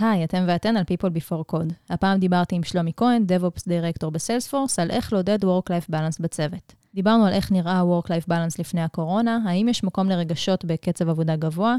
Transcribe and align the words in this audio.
היי, 0.00 0.24
אתם 0.24 0.44
ואתן 0.48 0.76
על 0.76 0.82
People 0.82 1.10
Before 1.10 1.52
Code. 1.54 1.72
הפעם 1.90 2.18
דיברתי 2.18 2.56
עם 2.56 2.62
שלומי 2.62 2.92
כהן, 2.96 3.24
DevOps 3.28 3.60
Director 3.60 4.10
בסיילספורס, 4.10 4.78
על 4.78 4.90
איך 4.90 5.12
לעודד 5.12 5.44
Work-Life 5.44 5.90
Balance 5.90 6.16
בצוות. 6.20 6.74
דיברנו 6.94 7.26
על 7.26 7.32
איך 7.32 7.52
נראה 7.52 7.82
Work-Life 7.82 8.28
Balance 8.28 8.56
לפני 8.58 8.82
הקורונה, 8.82 9.38
האם 9.46 9.68
יש 9.68 9.84
מקום 9.84 10.08
לרגשות 10.08 10.64
בקצב 10.64 11.08
עבודה 11.08 11.36
גבוה, 11.36 11.76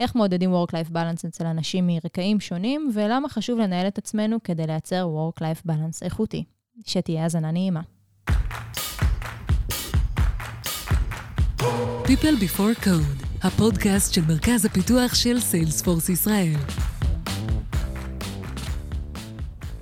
איך 0.00 0.16
מעודדים 0.16 0.54
Work-Life 0.54 0.90
Balance 0.90 1.28
אצל 1.28 1.46
אנשים 1.46 1.86
מרקעים 1.86 2.40
שונים, 2.40 2.90
ולמה 2.94 3.28
חשוב 3.28 3.58
לנהל 3.58 3.86
את 3.86 3.98
עצמנו 3.98 4.36
כדי 4.44 4.66
לייצר 4.66 5.08
Work-Life 5.16 5.68
Balance 5.68 6.02
איכותי. 6.02 6.44
שתהיה 6.86 7.22
האזנה 7.22 7.50
נעימה. 7.50 7.80
People 12.04 12.36
Before 12.40 12.84
Code, 12.84 13.26
הפודקאסט 13.42 14.14
של 14.14 14.22
מרכז 14.28 14.64
הפיתוח 14.64 15.14
של 15.14 15.40
סיילספורס 15.40 16.08
ישראל. 16.08 16.54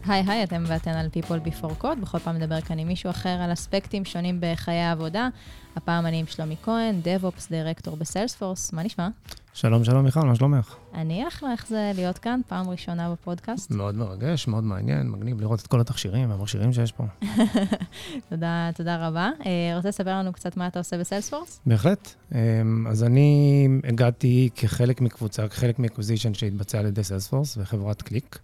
היי 0.06 0.24
היי, 0.26 0.44
אתם 0.44 0.64
ואתן 0.66 0.90
על 0.90 1.08
People 1.14 1.48
Before 1.48 1.82
Code, 1.82 2.00
בכל 2.00 2.18
פעם 2.18 2.36
נדבר 2.36 2.60
כאן 2.60 2.78
עם 2.78 2.88
מישהו 2.88 3.10
אחר 3.10 3.28
על 3.28 3.52
אספקטים 3.52 4.04
שונים 4.04 4.38
בחיי 4.40 4.80
העבודה. 4.80 5.28
הפעם 5.76 6.06
אני 6.06 6.20
עם 6.20 6.26
שלומי 6.26 6.56
כהן, 6.62 7.00
DevOps 7.04 7.46
director 7.50 7.96
בסיילספורס, 7.96 8.72
מה 8.72 8.82
נשמע? 8.82 9.08
שלום, 9.54 9.84
שלום 9.84 10.04
מיכל, 10.04 10.20
מה 10.20 10.34
שלומך? 10.34 10.74
אני 10.94 11.28
אחלה, 11.28 11.52
איך 11.52 11.66
זה 11.66 11.92
להיות 11.94 12.18
כאן, 12.18 12.40
פעם 12.48 12.70
ראשונה 12.70 13.12
בפודקאסט. 13.12 13.70
מאוד 13.70 13.94
מרגש, 13.94 14.48
מאוד 14.48 14.64
מעניין, 14.64 15.10
מגניב 15.10 15.40
לראות 15.40 15.60
את 15.60 15.66
כל 15.66 15.80
התכשירים 15.80 16.30
והמכשירים 16.30 16.72
שיש 16.72 16.92
פה. 16.92 17.04
תודה, 18.30 18.70
תודה 18.74 19.08
רבה. 19.08 19.30
אה, 19.46 19.76
רוצה 19.76 19.88
לספר 19.88 20.10
לנו 20.10 20.32
קצת 20.32 20.56
מה 20.56 20.66
אתה 20.66 20.78
עושה 20.78 20.98
בסיילספורס? 20.98 21.60
בהחלט. 21.66 22.14
אמ, 22.34 22.86
אז 22.86 23.04
אני 23.04 23.68
הגעתי 23.84 24.48
כחלק 24.54 25.00
מקבוצה, 25.00 25.48
כחלק 25.48 25.78
מאקוויזישן 25.78 26.34
שהתבצע 26.34 26.78
על 26.78 26.86
ידי 26.86 27.04
סיילספורס 27.04 27.58
וחברת 27.60 28.02
ClickSoftware. 28.02 28.38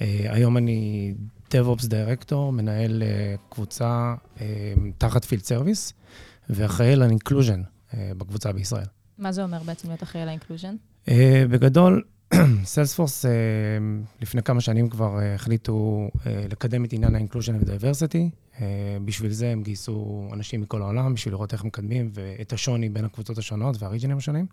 אה, 0.00 0.26
היום 0.28 0.56
אני 0.56 1.14
DevOps 1.50 1.88
director, 1.88 2.52
מנהל 2.52 3.02
אה, 3.02 3.34
קבוצה 3.48 4.14
תחת 4.98 5.24
Field 5.24 5.42
Service, 5.42 5.92
ואחראי 6.50 6.92
על 6.92 7.02
inclusion 7.02 7.62
בקבוצה 7.94 8.52
בישראל. 8.52 8.86
מה 9.18 9.32
זה 9.32 9.42
אומר 9.42 9.62
בעצם 9.62 9.88
להיות 9.88 10.02
אחראי 10.02 10.22
על 10.22 10.28
ה 10.28 10.32
inclusion? 10.32 10.74
בגדול, 11.50 12.02
סיילספורס 12.64 13.24
לפני 14.20 14.42
כמה 14.42 14.60
שנים 14.60 14.88
כבר 14.88 15.18
החליטו 15.34 16.08
לקדם 16.50 16.84
את 16.84 16.92
עניין 16.92 17.14
ה-inclusion 17.14 17.52
ו-diversity. 17.60 18.60
בשביל 19.04 19.32
זה 19.32 19.48
הם 19.48 19.62
גייסו 19.62 20.28
אנשים 20.32 20.60
מכל 20.60 20.82
העולם, 20.82 21.14
בשביל 21.14 21.34
לראות 21.34 21.52
איך 21.52 21.64
מקדמים 21.64 22.10
ואת 22.14 22.52
השוני 22.52 22.88
בין 22.88 23.04
הקבוצות 23.04 23.38
השונות 23.38 23.82
וה 23.82 23.89
region 23.89 24.09
ים 24.09 24.16
השונים. 24.16 24.46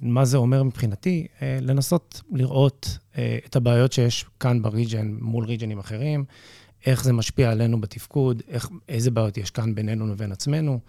מה 0.00 0.24
זה 0.24 0.36
אומר 0.36 0.62
מבחינתי? 0.62 1.26
לנסות 1.42 2.22
לראות 2.32 2.98
את 3.46 3.56
הבעיות 3.56 3.92
שיש 3.92 4.24
כאן 4.40 4.62
בריג'ן 4.62 5.16
מול 5.20 5.44
ריג'נים 5.44 5.78
אחרים, 5.78 6.24
איך 6.86 7.04
זה 7.04 7.12
משפיע 7.12 7.50
עלינו 7.50 7.80
בתפקוד, 7.80 8.42
איך, 8.48 8.68
איזה 8.88 9.10
בעיות 9.10 9.36
יש 9.36 9.50
כאן 9.50 9.74
בינינו 9.74 10.06
לבין 10.06 10.32
עצמנו, 10.32 10.80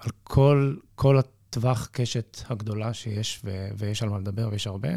על 0.00 0.10
כל, 0.22 0.76
כל 0.94 1.18
הטווח 1.18 1.88
קשת 1.92 2.40
הגדולה 2.48 2.94
שיש, 2.94 3.40
ו- 3.44 3.68
ויש 3.76 4.02
על 4.02 4.08
מה 4.08 4.18
לדבר, 4.18 4.48
ויש 4.52 4.66
הרבה, 4.66 4.88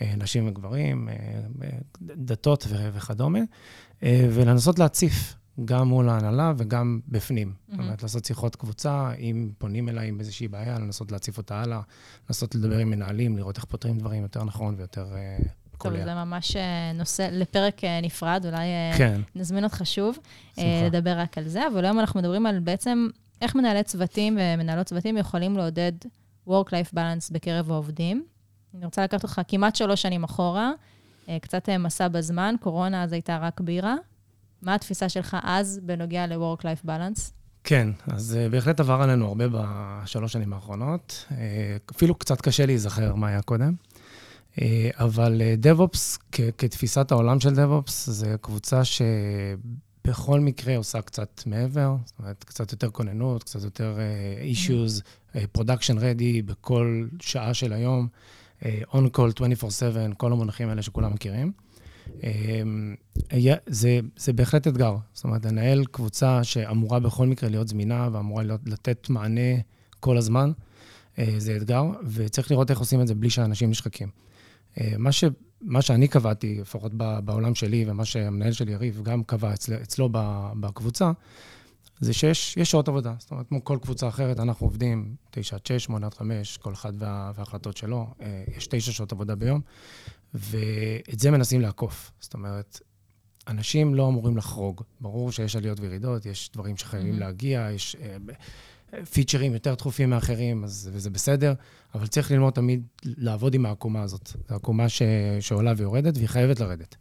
נשים 0.00 0.48
וגברים, 0.48 1.08
דתות 2.00 2.66
וכדומה, 2.70 3.40
ולנסות 4.02 4.78
להציף 4.78 5.34
גם 5.64 5.88
מול 5.88 6.08
ההנהלה 6.08 6.52
וגם 6.56 7.00
בפנים. 7.08 7.48
Mm-hmm. 7.48 7.70
זאת 7.70 7.80
אומרת, 7.80 8.02
לעשות 8.02 8.24
שיחות 8.24 8.56
קבוצה, 8.56 9.12
אם 9.18 9.50
פונים 9.58 9.88
אליי 9.88 10.08
עם 10.08 10.20
איזושהי 10.20 10.48
בעיה, 10.48 10.78
לנסות 10.78 11.12
להציף 11.12 11.38
אותה 11.38 11.62
הלאה, 11.62 11.80
לנסות 12.28 12.54
לדבר 12.54 12.78
עם 12.78 12.90
מנהלים, 12.90 13.36
לראות 13.36 13.56
איך 13.56 13.64
פותרים 13.64 13.98
דברים 13.98 14.22
יותר 14.22 14.44
נכון 14.44 14.74
ויותר 14.78 15.06
קולע. 15.78 15.96
טוב, 15.96 16.04
זה 16.04 16.14
ממש 16.14 16.56
נושא 16.94 17.28
לפרק 17.32 17.80
נפרד, 18.02 18.46
אולי 18.46 18.66
כן. 18.98 19.20
נזמין 19.34 19.64
אותך 19.64 19.80
שוב, 19.84 20.18
שמחה. 20.54 20.66
לדבר 20.86 21.18
רק 21.18 21.38
על 21.38 21.48
זה, 21.48 21.68
אבל 21.68 21.84
היום 21.84 22.00
אנחנו 22.00 22.20
מדברים 22.20 22.46
על 22.46 22.60
בעצם 22.60 23.08
איך 23.42 23.54
מנהלי 23.54 23.82
צוותים 23.82 24.38
ומנהלות 24.40 24.86
צוותים 24.86 25.16
יכולים 25.16 25.56
לעודד 25.56 25.92
Work-Life 26.48 26.94
Balance 26.94 27.32
בקרב 27.32 27.70
העובדים. 27.70 28.24
אני 28.74 28.84
רוצה 28.84 29.04
לקחת 29.04 29.22
אותך 29.24 29.40
כמעט 29.48 29.76
שלוש 29.76 30.02
שנים 30.02 30.24
אחורה, 30.24 30.72
קצת 31.40 31.68
מסע 31.78 32.08
בזמן, 32.08 32.54
קורונה 32.60 33.02
אז 33.02 33.12
הייתה 33.12 33.38
רק 33.38 33.60
בירה. 33.60 33.94
מה 34.62 34.74
התפיסה 34.74 35.08
שלך 35.08 35.36
אז 35.42 35.80
בנוגע 35.82 36.26
ל-Work-Life 36.26 36.86
Balance? 36.86 37.20
כן, 37.64 37.88
אז 38.06 38.38
בהחלט 38.50 38.80
עבר 38.80 39.02
עלינו 39.02 39.26
הרבה 39.26 39.44
בשלוש 39.50 40.32
שנים 40.32 40.52
האחרונות. 40.52 41.26
אפילו 41.90 42.14
קצת 42.14 42.40
קשה 42.40 42.66
להיזכר 42.66 43.14
מה 43.14 43.28
היה 43.28 43.42
קודם. 43.42 43.74
אבל 44.92 45.42
DevOps, 45.62 46.18
כתפיסת 46.58 47.12
העולם 47.12 47.40
של 47.40 47.54
DevOps, 47.54 47.90
זו 47.90 48.26
קבוצה 48.40 48.80
שבכל 48.84 50.40
מקרה 50.40 50.76
עושה 50.76 51.00
קצת 51.02 51.42
מעבר, 51.46 51.96
זאת 52.04 52.18
אומרת, 52.18 52.44
קצת 52.44 52.72
יותר 52.72 52.90
כוננות, 52.90 53.42
קצת 53.42 53.62
יותר 53.62 53.98
issues, 54.52 55.02
production 55.58 55.98
ready 55.98 56.42
בכל 56.46 57.06
שעה 57.20 57.54
של 57.54 57.72
היום, 57.72 58.08
on 58.62 59.16
call 59.16 59.32
24/7, 59.40 60.14
כל 60.16 60.32
המונחים 60.32 60.68
האלה 60.68 60.82
שכולם 60.82 61.14
מכירים. 61.14 61.52
זה, 63.66 64.00
זה 64.16 64.32
בהחלט 64.32 64.68
אתגר. 64.68 64.96
זאת 65.12 65.24
אומרת, 65.24 65.44
לנהל 65.44 65.84
קבוצה 65.84 66.44
שאמורה 66.44 67.00
בכל 67.00 67.26
מקרה 67.26 67.50
להיות 67.50 67.68
זמינה 67.68 68.08
ואמורה 68.12 68.42
להיות, 68.42 68.60
לתת 68.66 69.10
מענה 69.10 69.60
כל 70.00 70.16
הזמן, 70.16 70.52
זה 71.38 71.56
אתגר, 71.56 71.84
וצריך 72.04 72.50
לראות 72.50 72.70
איך 72.70 72.78
עושים 72.78 73.00
את 73.00 73.06
זה 73.06 73.14
בלי 73.14 73.30
שאנשים 73.30 73.70
נשחקים. 73.70 74.08
מה, 74.98 75.12
ש, 75.12 75.24
מה 75.60 75.82
שאני 75.82 76.08
קבעתי, 76.08 76.58
לפחות 76.60 76.92
בעולם 77.24 77.54
שלי, 77.54 77.84
ומה 77.88 78.04
שהמנהל 78.04 78.52
שלי, 78.52 78.72
יריב, 78.72 79.00
גם 79.02 79.22
קבע 79.22 79.54
אצל, 79.54 79.74
אצלו 79.82 80.08
בקבוצה, 80.60 81.10
זה 82.00 82.12
שיש 82.12 82.58
שעות 82.58 82.88
עבודה. 82.88 83.14
זאת 83.18 83.30
אומרת, 83.30 83.48
כמו 83.48 83.64
כל 83.64 83.78
קבוצה 83.82 84.08
אחרת, 84.08 84.40
אנחנו 84.40 84.66
עובדים 84.66 85.14
9 85.30 85.56
עד 85.56 85.66
6, 85.66 85.84
8 85.84 86.06
עד 86.06 86.14
5, 86.14 86.56
כל 86.56 86.72
אחד 86.72 86.92
וה, 86.98 87.32
וההחלטות 87.34 87.76
שלו. 87.76 88.06
יש 88.56 88.66
9 88.66 88.92
שעות 88.92 89.12
עבודה 89.12 89.34
ביום, 89.34 89.60
ואת 90.34 91.18
זה 91.18 91.30
מנסים 91.30 91.60
לעקוף. 91.60 92.12
זאת 92.20 92.34
אומרת, 92.34 92.80
אנשים 93.48 93.94
לא 93.94 94.08
אמורים 94.08 94.36
לחרוג. 94.36 94.82
ברור 95.00 95.32
שיש 95.32 95.56
עליות 95.56 95.80
וירידות, 95.80 96.26
יש 96.26 96.50
דברים 96.52 96.76
שחייבים 96.76 97.14
mm-hmm. 97.14 97.20
להגיע, 97.20 97.68
יש 97.74 97.96
uh, 97.96 98.32
פיצ'רים 99.12 99.52
יותר 99.52 99.74
דחופים 99.74 100.10
מאחרים, 100.10 100.64
אז, 100.64 100.90
וזה 100.92 101.10
בסדר, 101.10 101.54
אבל 101.94 102.06
צריך 102.06 102.30
ללמוד 102.30 102.52
תמיד 102.52 102.82
לעבוד 103.04 103.54
עם 103.54 103.66
העקומה 103.66 104.02
הזאת. 104.02 104.32
זו 104.48 104.54
עקומה 104.54 104.88
ש, 104.88 105.02
שעולה 105.40 105.72
ויורדת, 105.76 106.16
והיא 106.16 106.28
חייבת 106.28 106.60
לרדת. 106.60 106.96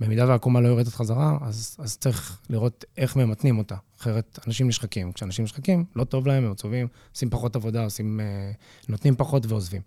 במידה 0.00 0.28
והעקומה 0.28 0.60
לא 0.60 0.68
יורדת 0.68 0.92
חזרה, 0.92 1.38
אז, 1.40 1.76
אז 1.78 1.98
צריך 1.98 2.40
לראות 2.50 2.84
איך 2.96 3.16
ממתנים 3.16 3.58
אותה. 3.58 3.76
אחרת 4.00 4.38
אנשים 4.46 4.68
נשחקים. 4.68 5.12
כשאנשים 5.12 5.44
נשחקים, 5.44 5.84
לא 5.96 6.04
טוב 6.04 6.26
להם, 6.26 6.44
הם 6.44 6.52
עצובים, 6.52 6.86
עושים 7.14 7.30
פחות 7.30 7.56
עבודה, 7.56 7.84
עושים, 7.84 8.20
uh, 8.20 8.88
נותנים 8.88 9.16
פחות 9.16 9.46
ועוזבים. 9.46 9.82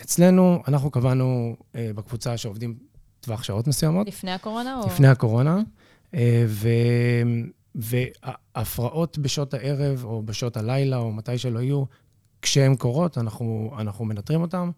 אצלנו, 0.00 0.62
אנחנו 0.68 0.90
קבענו 0.90 1.56
בקבוצה 1.74 2.36
שעובדים 2.36 2.74
טווח 3.20 3.42
שעות 3.42 3.66
מסוימות. 3.66 4.06
לפני 4.06 4.30
הקורונה? 4.32 4.80
לפני 4.86 5.06
או... 5.06 5.12
הקורונה. 5.12 5.58
ו... 6.46 6.68
והפרעות 7.74 9.18
בשעות 9.18 9.54
הערב 9.54 10.04
או 10.04 10.22
בשעות 10.22 10.56
הלילה 10.56 10.96
או 10.96 11.12
מתי 11.12 11.38
שלא 11.38 11.58
יהיו, 11.58 11.84
כשהן 12.42 12.76
קורות, 12.76 13.18
אנחנו, 13.18 13.72
אנחנו 13.78 14.04
מנטרים 14.04 14.40
אותן 14.42 14.70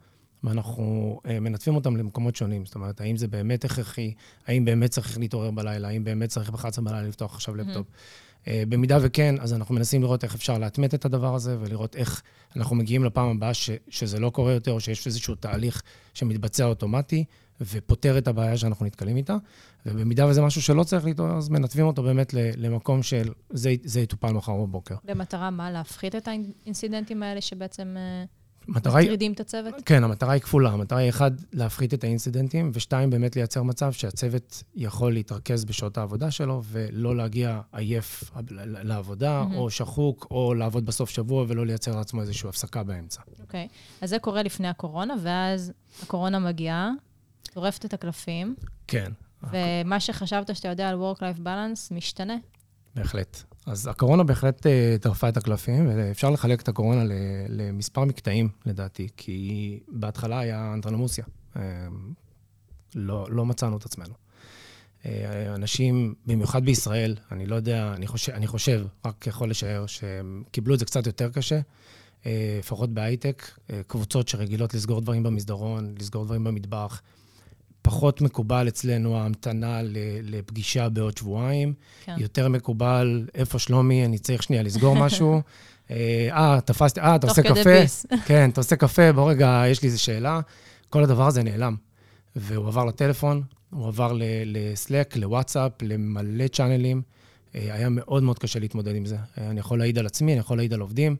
ואנחנו 0.44 1.20
מנתבים 1.40 1.74
אותן 1.74 1.94
למקומות 1.94 2.36
שונים. 2.36 2.66
זאת 2.66 2.74
אומרת, 2.74 3.00
האם 3.00 3.16
זה 3.16 3.28
באמת 3.28 3.64
הכרחי, 3.64 4.14
האם 4.46 4.64
באמת 4.64 4.90
צריך 4.90 5.18
להתעורר 5.18 5.50
בלילה, 5.50 5.88
האם 5.88 6.04
באמת 6.04 6.28
צריך 6.28 6.50
ב-11 6.50 6.80
בלילה 6.80 7.02
לפתוח 7.08 7.34
עכשיו 7.34 7.54
לפטופ. 7.54 7.86
במידה 8.46 8.98
וכן, 9.02 9.34
אז 9.40 9.52
אנחנו 9.52 9.74
מנסים 9.74 10.02
לראות 10.02 10.24
איך 10.24 10.34
אפשר 10.34 10.58
להטמט 10.58 10.94
את 10.94 11.04
הדבר 11.04 11.34
הזה, 11.34 11.56
ולראות 11.60 11.96
איך 11.96 12.22
אנחנו 12.56 12.76
מגיעים 12.76 13.04
לפעם 13.04 13.36
הבאה 13.36 13.54
ש, 13.54 13.70
שזה 13.88 14.20
לא 14.20 14.30
קורה 14.30 14.52
יותר, 14.52 14.72
או 14.72 14.80
שיש 14.80 15.06
איזשהו 15.06 15.34
תהליך 15.34 15.82
שמתבצע 16.14 16.64
אוטומטי, 16.64 17.24
ופותר 17.60 18.18
את 18.18 18.28
הבעיה 18.28 18.56
שאנחנו 18.56 18.86
נתקלים 18.86 19.16
איתה. 19.16 19.36
ובמידה 19.86 20.26
וזה 20.26 20.42
משהו 20.42 20.62
שלא 20.62 20.84
צריך 20.84 21.04
להתעורר, 21.04 21.36
אז 21.36 21.48
מנתבים 21.48 21.86
אותו 21.86 22.02
באמת 22.02 22.34
למקום 22.34 23.02
של 23.02 23.32
זה 23.50 24.00
יטופל 24.00 24.32
מחר 24.32 24.56
בבוקר. 24.56 24.94
במטרה 25.04 25.50
מה? 25.50 25.70
להפחית 25.70 26.14
את 26.14 26.28
האינסידנטים 26.28 27.22
האלה 27.22 27.40
שבעצם... 27.40 27.96
מטרידים 28.68 29.32
את 29.32 29.40
הצוות? 29.40 29.74
כן, 29.86 30.04
המטרה 30.04 30.32
היא 30.32 30.42
כפולה. 30.42 30.70
המטרה 30.70 30.98
היא, 30.98 31.08
אחד, 31.08 31.30
להפחית 31.52 31.94
את 31.94 32.04
האינסידנטים, 32.04 32.70
ושתיים, 32.74 33.10
באמת 33.10 33.36
לייצר 33.36 33.62
מצב 33.62 33.92
שהצוות 33.92 34.62
יכול 34.74 35.12
להתרכז 35.12 35.64
בשעות 35.64 35.98
העבודה 35.98 36.30
שלו, 36.30 36.62
ולא 36.64 37.16
להגיע 37.16 37.60
עייף 37.72 38.30
לעבודה, 38.82 39.42
mm-hmm. 39.42 39.56
או 39.56 39.70
שחוק, 39.70 40.26
או 40.30 40.54
לעבוד 40.54 40.86
בסוף 40.86 41.10
שבוע, 41.10 41.44
ולא 41.48 41.66
לייצר 41.66 41.96
לעצמו 41.96 42.20
איזושהי 42.20 42.48
הפסקה 42.48 42.82
באמצע. 42.82 43.20
אוקיי. 43.40 43.68
Okay. 43.70 44.02
אז 44.04 44.10
זה 44.10 44.18
קורה 44.18 44.42
לפני 44.42 44.68
הקורונה, 44.68 45.14
ואז 45.22 45.72
הקורונה 46.02 46.38
מגיעה, 46.38 46.90
טורפת 47.54 47.84
את 47.84 47.94
הקלפים. 47.94 48.54
כן. 48.86 49.12
ומה 49.42 50.00
שחשבת 50.00 50.56
שאתה 50.56 50.68
יודע 50.68 50.88
על 50.88 50.98
Work-Life 51.00 51.38
Balance 51.38 51.94
משתנה. 51.94 52.36
בהחלט. 52.94 53.42
אז 53.66 53.86
הקורונה 53.86 54.24
בהחלט 54.24 54.66
טרפה 55.00 55.28
את 55.28 55.36
הקלפים, 55.36 55.88
ואפשר 55.88 56.30
לחלק 56.30 56.60
את 56.60 56.68
הקורונה 56.68 57.04
למספר 57.48 58.04
מקטעים, 58.04 58.48
לדעתי, 58.66 59.08
כי 59.16 59.80
בהתחלה 59.88 60.38
היה 60.38 60.72
אנטרנמוסיה. 60.74 61.24
לא, 62.94 63.26
לא 63.30 63.46
מצאנו 63.46 63.76
את 63.76 63.84
עצמנו. 63.84 64.14
אנשים, 65.54 66.14
במיוחד 66.26 66.64
בישראל, 66.64 67.16
אני 67.32 67.46
לא 67.46 67.56
יודע, 67.56 67.92
אני 67.96 68.06
חושב, 68.06 68.32
אני 68.32 68.46
חושב, 68.46 68.86
רק 69.04 69.26
יכול 69.26 69.50
לשער, 69.50 69.86
שהם 69.86 70.42
קיבלו 70.50 70.74
את 70.74 70.78
זה 70.78 70.84
קצת 70.84 71.06
יותר 71.06 71.30
קשה, 71.30 71.60
לפחות 72.58 72.94
בהייטק, 72.94 73.58
קבוצות 73.86 74.28
שרגילות 74.28 74.74
לסגור 74.74 75.00
דברים 75.00 75.22
במסדרון, 75.22 75.94
לסגור 76.00 76.24
דברים 76.24 76.44
במטבח. 76.44 77.02
פחות 77.82 78.20
מקובל 78.20 78.68
אצלנו 78.68 79.18
ההמתנה 79.18 79.80
לפגישה 80.22 80.88
בעוד 80.88 81.16
שבועיים. 81.16 81.74
כן. 82.04 82.14
יותר 82.18 82.48
מקובל, 82.48 83.26
איפה 83.34 83.58
שלומי, 83.58 84.04
אני 84.04 84.18
צריך 84.18 84.42
שנייה 84.42 84.62
לסגור 84.62 84.96
משהו. 84.96 85.40
אה, 85.90 86.28
אה, 86.32 86.60
תפסתי, 86.60 87.00
אה, 87.00 87.16
אתה 87.16 87.26
עושה 87.26 87.42
קפה? 87.42 87.54
תוך 87.54 87.64
כדי 87.64 87.80
ביס. 87.80 88.06
כן, 88.26 88.50
אתה 88.50 88.60
עושה 88.60 88.76
קפה, 88.76 89.12
בוא 89.12 89.30
רגע, 89.30 89.64
יש 89.68 89.82
לי 89.82 89.88
איזו 89.88 90.02
שאלה. 90.02 90.40
כל 90.90 91.02
הדבר 91.02 91.26
הזה 91.26 91.42
נעלם. 91.42 91.76
והוא 92.36 92.66
עבר 92.66 92.84
לטלפון, 92.84 93.42
הוא 93.70 93.86
עבר 93.86 94.12
לסלק, 94.46 95.16
לוואטסאפ, 95.16 95.72
למלא 95.82 96.48
צ'אנלים. 96.48 97.02
אה, 97.54 97.74
היה 97.74 97.88
מאוד 97.88 98.22
מאוד 98.22 98.38
קשה 98.38 98.58
להתמודד 98.58 98.96
עם 98.96 99.04
זה. 99.04 99.16
אה, 99.16 99.50
אני 99.50 99.60
יכול 99.60 99.78
להעיד 99.78 99.98
על 99.98 100.06
עצמי, 100.06 100.32
אני 100.32 100.40
יכול 100.40 100.56
להעיד 100.56 100.74
על 100.74 100.80
עובדים. 100.80 101.16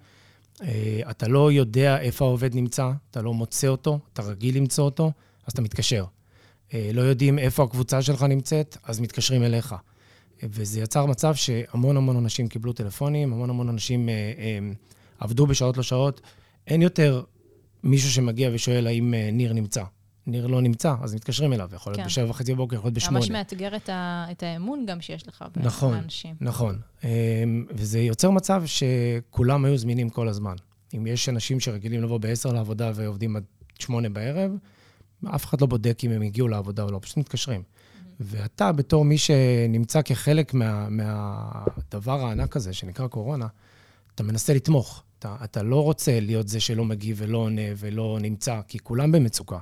אתה 1.11 1.29
לא 1.29 1.53
יודע 1.53 2.01
איפה 2.01 2.25
העובד 2.25 2.55
נמצא, 2.55 2.91
אתה 3.11 3.23
לא 3.23 3.35
מוצא 3.35 3.69
אותו, 3.69 3.99
אתה 4.13 4.23
רגיל 4.23 4.57
למצוא 4.57 4.85
אותו, 4.85 5.13
אז 5.47 5.53
אתה 5.53 5.63
מתקשר. 5.63 6.05
לא 6.93 7.01
יודעים 7.01 7.39
איפה 7.39 7.63
הקבוצה 7.63 8.03
שלך 8.03 8.23
נמצאת, 8.23 8.77
אז 8.85 9.01
מתקשרים 9.01 9.43
אליך. 9.43 9.75
וזה 10.43 10.81
יצר 10.81 11.07
מצב 11.07 11.35
שהמון 11.35 11.97
המון 11.97 12.17
אנשים 12.17 12.49
קיבלו 12.49 12.73
טלפונים, 12.73 13.33
המון 13.33 13.51
המון 13.51 13.69
אנשים 13.69 14.09
אה, 14.09 14.15
אה, 14.15 14.59
עבדו 15.19 15.47
בשעות 15.47 15.77
לא 15.77 15.83
שעות. 15.83 16.21
אין 16.67 16.83
יותר 16.83 17.23
מישהו 17.83 18.11
שמגיע 18.11 18.51
ושואל 18.53 18.87
האם 18.87 19.15
אה, 19.15 19.31
ניר 19.33 19.53
נמצא. 19.53 19.83
ניר 20.27 20.47
לא 20.47 20.61
נמצא, 20.61 20.95
אז 21.03 21.15
מתקשרים 21.15 21.53
אליו. 21.53 21.71
יכול 21.75 21.93
להיות 21.93 22.01
כן. 22.01 22.07
בשבע 22.07 22.31
וחצי 22.31 22.55
בבוקר, 22.55 22.77
יכול 22.77 22.87
להיות 22.87 22.95
בשמונה. 22.95 23.19
ממש 23.19 23.31
מאתגר 23.31 23.77
את, 23.77 23.89
ה, 23.89 24.27
את 24.31 24.43
האמון 24.43 24.87
גם 24.87 25.01
שיש 25.01 25.29
לך 25.29 25.45
נכון, 25.57 25.95
באנשים. 25.95 26.35
נכון, 26.41 26.79
נכון. 27.03 27.65
וזה 27.71 28.01
יוצר 28.01 28.31
מצב 28.31 28.63
שכולם 28.67 29.65
היו 29.65 29.79
זמינים 29.79 30.11
כל 30.11 30.29
הזמן. 30.29 30.55
אם 30.97 31.07
יש 31.07 31.29
אנשים 31.29 31.61
שרגילים 31.61 32.03
לבוא 32.03 32.19
בעשר 32.19 32.53
לעבודה 32.53 32.93
ועובדים 32.95 33.37
עד 33.37 33.45
שמונה 33.79 34.09
בערב, 34.09 34.51
אף 35.35 35.45
אחד 35.45 35.61
לא 35.61 35.67
בודק 35.67 35.99
אם 36.05 36.11
הם 36.11 36.23
הגיעו 36.23 36.49
לעבודה 36.49 36.83
או 36.83 36.91
לא, 36.91 36.99
פשוט 37.03 37.17
מתקשרים. 37.17 37.63
ואתה, 38.21 38.73
בתור 38.73 39.05
מי 39.05 39.19
שנמצא 39.19 40.03
כחלק 40.03 40.55
מה, 40.55 40.89
מהדבר 40.89 42.27
הענק 42.27 42.57
הזה, 42.57 42.73
שנקרא 42.73 43.07
קורונה, 43.07 43.47
אתה 44.15 44.23
מנסה 44.23 44.55
לתמוך. 44.55 45.03
אתה, 45.19 45.37
אתה 45.45 45.63
לא 45.63 45.83
רוצה 45.83 46.21
להיות 46.21 46.49
זה 46.49 46.61
שלא 46.61 46.85
מגיב 46.85 47.17
ולא 47.21 47.39
עונה 47.39 47.63
ולא 47.77 48.19
נמצא, 48.21 48.61
כי 48.69 48.79
כולם 48.79 49.13
במצוקה. 49.13 49.59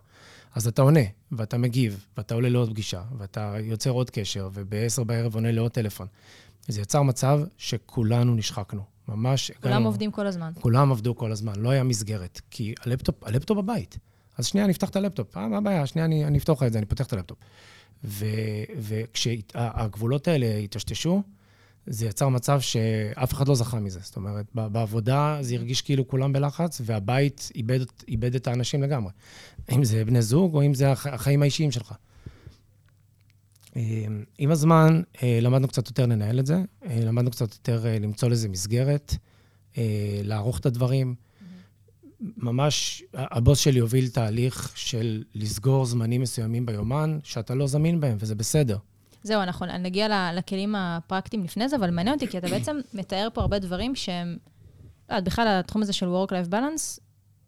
אז 0.55 0.67
אתה 0.67 0.83
עונה, 0.83 1.01
ואתה 1.33 1.59
מגיב, 1.59 2.07
ואתה 2.17 2.35
עולה 2.35 2.49
לעוד 2.49 2.71
פגישה, 2.71 3.03
ואתה 3.19 3.55
יוצר 3.61 3.91
עוד 3.91 4.11
קשר, 4.11 4.49
וב-10 4.53 5.05
בערב 5.05 5.35
עונה 5.35 5.53
לעוד 5.53 5.71
טלפון. 5.71 6.07
זה 6.69 6.81
יצר 6.81 7.03
מצב 7.03 7.41
שכולנו 7.57 8.35
נשחקנו. 8.35 8.83
ממש... 9.09 9.51
כולם 9.51 9.73
הגענו, 9.73 9.87
עובדים 9.87 10.11
כל 10.11 10.27
הזמן. 10.27 10.53
כולם 10.61 10.93
עבדו 10.93 11.17
כל 11.17 11.33
הזמן, 11.33 11.53
לא 11.57 11.71
היה 11.71 11.83
מסגרת. 11.83 12.41
כי 12.51 12.75
ה 12.81 12.86
laptop, 12.86 13.25
ה 13.25 13.30
laptop 13.30 13.59
בבית. 13.59 13.99
אז 14.41 14.47
שנייה, 14.47 14.65
אני 14.65 14.73
אפתח 14.73 14.89
את 14.89 14.97
הלפטופ. 14.97 15.37
אה, 15.37 15.49
מה 15.49 15.57
הבעיה? 15.59 15.87
שנייה, 15.87 16.07
אני, 16.07 16.25
אני 16.25 16.39
אפתור 16.39 16.57
לך 16.57 16.63
את 16.63 16.73
זה, 16.73 16.79
אני 16.79 16.87
פותח 16.87 17.07
את 17.07 17.13
הלפטופ. 17.13 17.39
וכשהגבולות 18.79 20.29
האלה 20.29 20.57
היטשטשו, 20.57 21.23
זה 21.87 22.07
יצר 22.07 22.29
מצב 22.29 22.61
שאף 22.61 23.33
אחד 23.33 23.49
לא 23.49 23.55
זכה 23.55 23.81
מזה. 23.81 24.01
זאת 24.03 24.17
אומרת, 24.17 24.47
בעבודה 24.55 25.39
זה 25.41 25.55
הרגיש 25.55 25.83
כאילו 25.83 26.09
כולם 26.09 26.33
בלחץ, 26.33 26.81
והבית 26.85 27.51
איבד, 27.55 27.81
איבד 28.09 28.35
את 28.35 28.47
האנשים 28.47 28.83
לגמרי. 28.83 29.13
אם 29.73 29.85
זה 29.85 30.05
בני 30.05 30.23
זוג 30.23 30.55
או 30.55 30.63
אם 30.63 30.75
זה 30.75 30.93
החיים 30.93 31.43
האישיים 31.43 31.71
שלך. 31.71 31.95
אמ, 33.77 34.25
עם 34.39 34.51
הזמן 34.51 35.03
אה, 35.23 35.39
למדנו 35.43 35.69
קצת 35.69 35.89
יותר 35.89 36.07
לנהל 36.07 36.41
את 36.41 36.47
זה, 36.47 36.63
אה, 36.87 37.01
למדנו 37.05 37.31
קצת 37.31 37.53
יותר 37.53 37.87
אה, 37.87 37.99
למצוא 37.99 38.29
לזה 38.29 38.49
מסגרת, 38.49 39.15
לערוך 40.25 40.59
את 40.59 40.67
הדברים. 40.67 41.15
ממש, 42.21 43.03
הבוס 43.15 43.59
שלי 43.59 43.79
הוביל 43.79 44.09
תהליך 44.09 44.73
של 44.75 45.23
לסגור 45.35 45.87
זמנים 45.87 46.21
מסוימים 46.21 46.67
ביומן, 46.67 47.19
שאתה 47.23 47.55
לא 47.55 47.67
זמין 47.67 48.01
בהם, 48.01 48.17
וזה 48.21 48.35
בסדר. 48.35 48.79
זהו, 49.23 49.43
אנחנו 49.43 49.67
נגיע 49.79 50.33
לכלים 50.33 50.75
הפרקטיים 50.75 51.45
לפני 51.45 51.69
זה, 51.69 51.77
אבל 51.77 51.91
מעניין 51.91 52.15
אותי, 52.15 52.29
כי 52.29 52.39
אתה 52.39 52.49
בעצם 52.49 52.77
מתאר 52.95 53.29
פה 53.35 53.41
הרבה 53.41 53.59
דברים 53.59 53.95
שהם... 53.95 54.37
לא 55.11 55.21
בכלל, 55.21 55.49
התחום 55.49 55.83
הזה 55.83 55.93
של 55.93 56.07
Work-Life 56.07 56.53
Balance, 56.53 57.01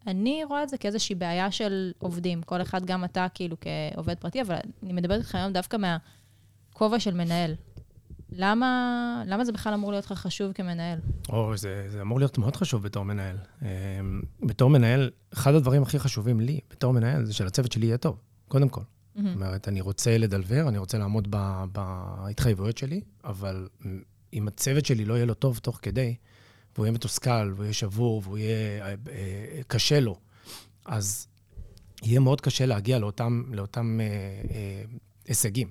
אני 0.07 0.43
רואה 0.43 0.63
את 0.63 0.69
זה 0.69 0.77
כאיזושהי 0.77 1.15
בעיה 1.15 1.51
של 1.51 1.91
עובדים. 1.99 2.41
כל 2.41 2.61
אחד, 2.61 2.85
גם 2.85 3.03
אתה, 3.03 3.27
כאילו, 3.33 3.57
כעובד 3.61 4.15
פרטי, 4.15 4.41
אבל 4.41 4.55
אני 4.83 4.93
מדברת 4.93 5.19
איתך 5.19 5.35
היום 5.35 5.53
דווקא 5.53 5.77
מהכובע 5.77 6.99
של 6.99 7.13
מנהל. 7.13 7.55
למה, 8.35 9.23
למה 9.27 9.45
זה 9.45 9.51
בכלל 9.51 9.73
אמור 9.73 9.91
להיות 9.91 10.05
לך 10.05 10.13
חשוב 10.13 10.53
כמנהל? 10.53 10.99
או, 11.29 11.57
זה, 11.57 11.85
זה 11.89 12.01
אמור 12.01 12.19
להיות 12.19 12.37
מאוד 12.37 12.55
חשוב 12.55 12.83
בתור 12.83 13.03
מנהל. 13.05 13.37
אמ, 13.61 13.67
בתור 14.41 14.69
מנהל, 14.69 15.11
אחד 15.33 15.53
הדברים 15.53 15.83
הכי 15.83 15.99
חשובים 15.99 16.39
לי, 16.39 16.59
בתור 16.69 16.93
מנהל, 16.93 17.25
זה 17.25 17.33
שלצוות 17.33 17.71
שלי 17.71 17.85
יהיה 17.85 17.97
טוב, 17.97 18.21
קודם 18.47 18.69
כל. 18.69 18.81
Mm-hmm. 18.81 19.21
זאת 19.23 19.35
אומרת, 19.35 19.67
אני 19.67 19.81
רוצה 19.81 20.17
לדלבר, 20.17 20.69
אני 20.69 20.77
רוצה 20.77 20.97
לעמוד 20.97 21.27
ב, 21.29 21.63
בהתחייבויות 21.71 22.77
שלי, 22.77 23.01
אבל 23.23 23.67
אם 24.33 24.47
הצוות 24.47 24.85
שלי 24.85 25.05
לא 25.05 25.13
יהיה 25.13 25.25
לו 25.25 25.33
טוב 25.33 25.57
תוך 25.57 25.79
כדי, 25.81 26.15
והוא 26.75 26.85
יהיה 26.85 26.93
מתוסכל, 26.93 27.51
והוא 27.55 27.63
יהיה 27.63 27.73
שבור, 27.73 28.21
והוא 28.25 28.37
יהיה 28.37 28.85
אה, 28.85 28.95
אה, 29.11 29.61
קשה 29.67 29.99
לו, 29.99 30.15
אז 30.85 31.27
יהיה 32.03 32.19
מאוד 32.19 32.41
קשה 32.41 32.65
להגיע 32.65 32.99
לאותם, 32.99 33.43
לאותם 33.51 33.99
אה, 34.01 34.05
אה, 34.55 34.83
הישגים. 35.27 35.69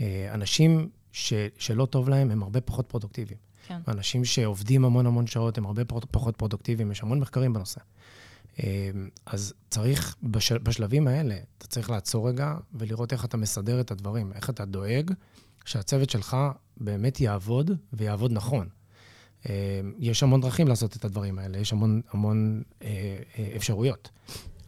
אה, 0.00 0.30
אנשים 0.34 0.88
ש, 1.18 1.32
שלא 1.58 1.86
טוב 1.86 2.08
להם, 2.08 2.30
הם 2.30 2.42
הרבה 2.42 2.60
פחות 2.60 2.86
פרודוקטיביים. 2.88 3.38
כן. 3.66 3.78
אנשים 3.88 4.24
שעובדים 4.24 4.84
המון 4.84 5.06
המון 5.06 5.26
שעות 5.26 5.58
הם 5.58 5.66
הרבה 5.66 5.82
פחות 6.10 6.36
פרודוקטיביים, 6.36 6.90
יש 6.90 7.02
המון 7.02 7.20
מחקרים 7.20 7.52
בנושא. 7.52 7.80
אמ, 8.58 9.08
אז 9.26 9.54
צריך, 9.70 10.16
בשל, 10.22 10.58
בשלבים 10.58 11.08
האלה, 11.08 11.36
אתה 11.58 11.66
צריך 11.66 11.90
לעצור 11.90 12.28
רגע 12.28 12.54
ולראות 12.74 13.12
איך 13.12 13.24
אתה 13.24 13.36
מסדר 13.36 13.80
את 13.80 13.90
הדברים, 13.90 14.32
איך 14.32 14.50
אתה 14.50 14.64
דואג 14.64 15.12
שהצוות 15.64 16.10
שלך 16.10 16.36
באמת 16.76 17.20
יעבוד 17.20 17.70
ויעבוד 17.92 18.32
נכון. 18.32 18.68
אמ, 19.46 19.52
יש 19.98 20.22
המון 20.22 20.40
דרכים 20.40 20.68
לעשות 20.68 20.96
את 20.96 21.04
הדברים 21.04 21.38
האלה, 21.38 21.58
יש 21.58 21.72
המון, 21.72 22.00
המון 22.12 22.62
אה, 22.82 22.88
אה, 23.38 23.52
אפשרויות. 23.56 24.10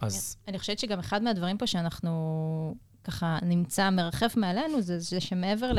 אז... 0.00 0.36
אני 0.48 0.58
חושבת 0.58 0.78
שגם 0.78 0.98
אחד 0.98 1.22
מהדברים 1.22 1.58
פה 1.58 1.66
שאנחנו 1.66 2.74
ככה 3.04 3.38
נמצא, 3.42 3.90
מרחף 3.90 4.36
מעלינו, 4.36 4.80
זה, 4.80 4.98
זה 4.98 5.20
שמעבר 5.20 5.72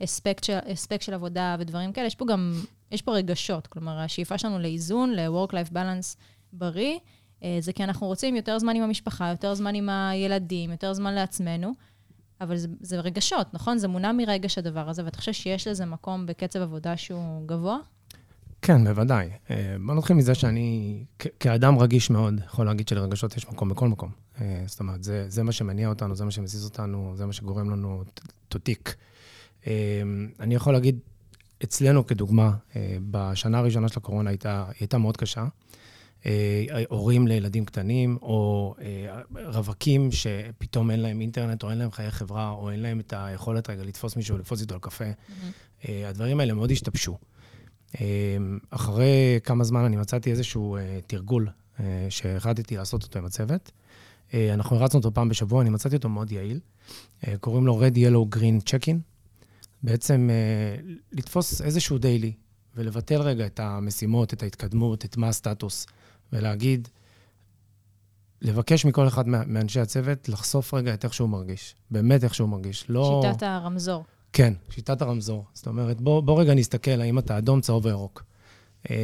לאספקט 0.00 0.44
של, 0.44 0.58
של 1.00 1.14
עבודה 1.14 1.56
ודברים 1.58 1.92
כאלה, 1.92 2.06
יש 2.06 2.14
פה 2.14 2.24
גם, 2.26 2.52
יש 2.90 3.02
פה 3.02 3.12
רגשות. 3.12 3.66
כלומר, 3.66 3.98
השאיפה 3.98 4.38
שלנו 4.38 4.58
לאיזון, 4.58 5.12
ל-work-life 5.12 5.72
balance 5.72 6.16
בריא, 6.52 6.98
אה, 7.42 7.56
זה 7.60 7.72
כי 7.72 7.84
אנחנו 7.84 8.06
רוצים 8.06 8.36
יותר 8.36 8.58
זמן 8.58 8.76
עם 8.76 8.82
המשפחה, 8.82 9.28
יותר 9.28 9.54
זמן 9.54 9.74
עם 9.74 9.88
הילדים, 9.88 10.70
יותר 10.70 10.92
זמן 10.92 11.14
לעצמנו, 11.14 11.72
אבל 12.40 12.56
זה, 12.56 12.68
זה 12.80 13.00
רגשות, 13.00 13.54
נכון? 13.54 13.78
זה 13.78 13.88
מונע 13.88 14.12
מרגש 14.12 14.58
הדבר 14.58 14.88
הזה, 14.88 15.04
ואתה 15.04 15.18
חושב 15.18 15.32
שיש 15.32 15.68
לזה 15.68 15.86
מקום 15.86 16.26
בקצב 16.26 16.62
עבודה 16.62 16.96
שהוא 16.96 17.46
גבוה? 17.46 17.78
כן, 18.62 18.84
בוודאי. 18.84 19.30
אה, 19.50 19.76
בוא 19.86 19.94
נתחיל 19.94 20.16
מזה 20.16 20.34
שאני, 20.34 21.04
כאדם 21.40 21.78
רגיש 21.78 22.10
מאוד, 22.10 22.40
יכול 22.46 22.66
להגיד 22.66 22.88
שלרגשות 22.88 23.36
יש 23.36 23.48
מקום 23.48 23.68
בכל 23.68 23.88
מקום. 23.88 24.10
אה, 24.40 24.62
זאת 24.66 24.80
אומרת, 24.80 25.04
זה, 25.04 25.24
זה 25.28 25.42
מה 25.42 25.52
שמניע 25.52 25.88
אותנו, 25.88 26.14
זה 26.14 26.24
מה 26.24 26.30
שמזיז 26.30 26.64
אותנו, 26.64 27.12
זה 27.16 27.26
מה 27.26 27.32
שגורם 27.32 27.70
לנו 27.70 28.04
to 28.54 28.56
tick. 28.56 28.92
אה, 29.66 29.72
אני 30.40 30.54
יכול 30.54 30.72
להגיד, 30.72 30.98
אצלנו 31.64 32.06
כדוגמה, 32.06 32.52
בשנה 33.10 33.58
הראשונה 33.58 33.88
של 33.88 33.98
הקורונה 33.98 34.30
הייתה, 34.30 34.64
הייתה 34.80 34.98
מאוד 34.98 35.16
קשה. 35.16 35.46
הורים 36.88 37.26
לילדים 37.26 37.64
קטנים, 37.64 38.18
או 38.22 38.74
רווקים 39.44 40.12
שפתאום 40.12 40.90
אין 40.90 41.00
להם 41.00 41.20
אינטרנט, 41.20 41.62
או 41.62 41.70
אין 41.70 41.78
להם 41.78 41.90
חיי 41.90 42.10
חברה, 42.10 42.50
או 42.50 42.70
אין 42.70 42.80
להם 42.80 43.00
את 43.00 43.14
היכולת 43.16 43.70
רגע 43.70 43.82
לתפוס 43.82 44.16
מישהו, 44.16 44.38
לתפוס 44.38 44.60
איתו 44.60 44.74
על 44.74 44.80
קפה. 44.80 45.04
Mm-hmm. 45.04 45.88
הדברים 46.08 46.40
האלה 46.40 46.54
מאוד 46.54 46.70
השתבשו. 46.70 47.18
אמ, 47.94 48.58
אחרי 48.70 49.40
כמה 49.44 49.64
זמן 49.64 49.84
אני 49.84 49.96
מצאתי 49.96 50.30
איזשהו 50.30 50.76
אה, 50.76 50.98
תרגול 51.06 51.48
אה, 51.80 52.06
שהחלטתי 52.10 52.76
לעשות 52.76 53.02
אותו 53.02 53.18
עם 53.18 53.24
הצוות. 53.24 53.70
אה, 54.34 54.54
אנחנו 54.54 54.76
הרצנו 54.76 54.98
אותו 54.98 55.14
פעם 55.14 55.28
בשבוע, 55.28 55.62
אני 55.62 55.70
מצאתי 55.70 55.96
אותו 55.96 56.08
מאוד 56.08 56.32
יעיל. 56.32 56.60
קוראים 57.40 57.66
לו 57.66 57.80
Red 57.80 57.94
Yellow 57.94 58.36
Green 58.36 58.64
Check-in. 58.68 58.96
בעצם 59.82 60.30
לתפוס 61.12 61.62
איזשהו 61.62 61.98
דיילי 61.98 62.32
ולבטל 62.76 63.22
רגע 63.22 63.46
את 63.46 63.60
המשימות, 63.60 64.32
את 64.32 64.42
ההתקדמות, 64.42 65.04
את 65.04 65.16
מה 65.16 65.28
הסטטוס, 65.28 65.86
ולהגיד, 66.32 66.88
לבקש 68.42 68.84
מכל 68.84 69.08
אחד 69.08 69.28
מאנשי 69.28 69.80
הצוות 69.80 70.28
לחשוף 70.28 70.74
רגע 70.74 70.94
את 70.94 71.04
איך 71.04 71.14
שהוא 71.14 71.28
מרגיש. 71.28 71.74
באמת 71.90 72.24
איך 72.24 72.34
שהוא 72.34 72.48
מרגיש. 72.48 72.84
לא... 72.88 73.22
שיטת 73.24 73.42
הרמזור. 73.42 74.04
כן, 74.38 74.52
שיטת 74.70 75.02
הרמזור. 75.02 75.44
זאת 75.54 75.66
אומרת, 75.66 76.00
בוא, 76.00 76.20
בוא 76.20 76.40
רגע 76.40 76.54
נסתכל 76.54 77.00
האם 77.00 77.18
אתה 77.18 77.38
אדום, 77.38 77.60
צהוב 77.60 77.84
או 77.84 77.90
ירוק. 77.90 78.24
אמ, 78.90 78.94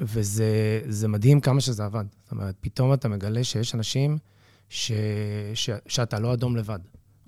וזה 0.00 1.08
מדהים 1.08 1.40
כמה 1.40 1.60
שזה 1.60 1.84
עבד. 1.84 2.04
זאת 2.22 2.32
אומרת, 2.32 2.54
פתאום 2.60 2.92
אתה 2.92 3.08
מגלה 3.08 3.44
שיש 3.44 3.74
אנשים 3.74 4.18
ש, 4.68 4.92
ש, 5.54 5.70
שאתה 5.86 6.18
לא 6.18 6.34
אדום 6.34 6.56
לבד, 6.56 6.78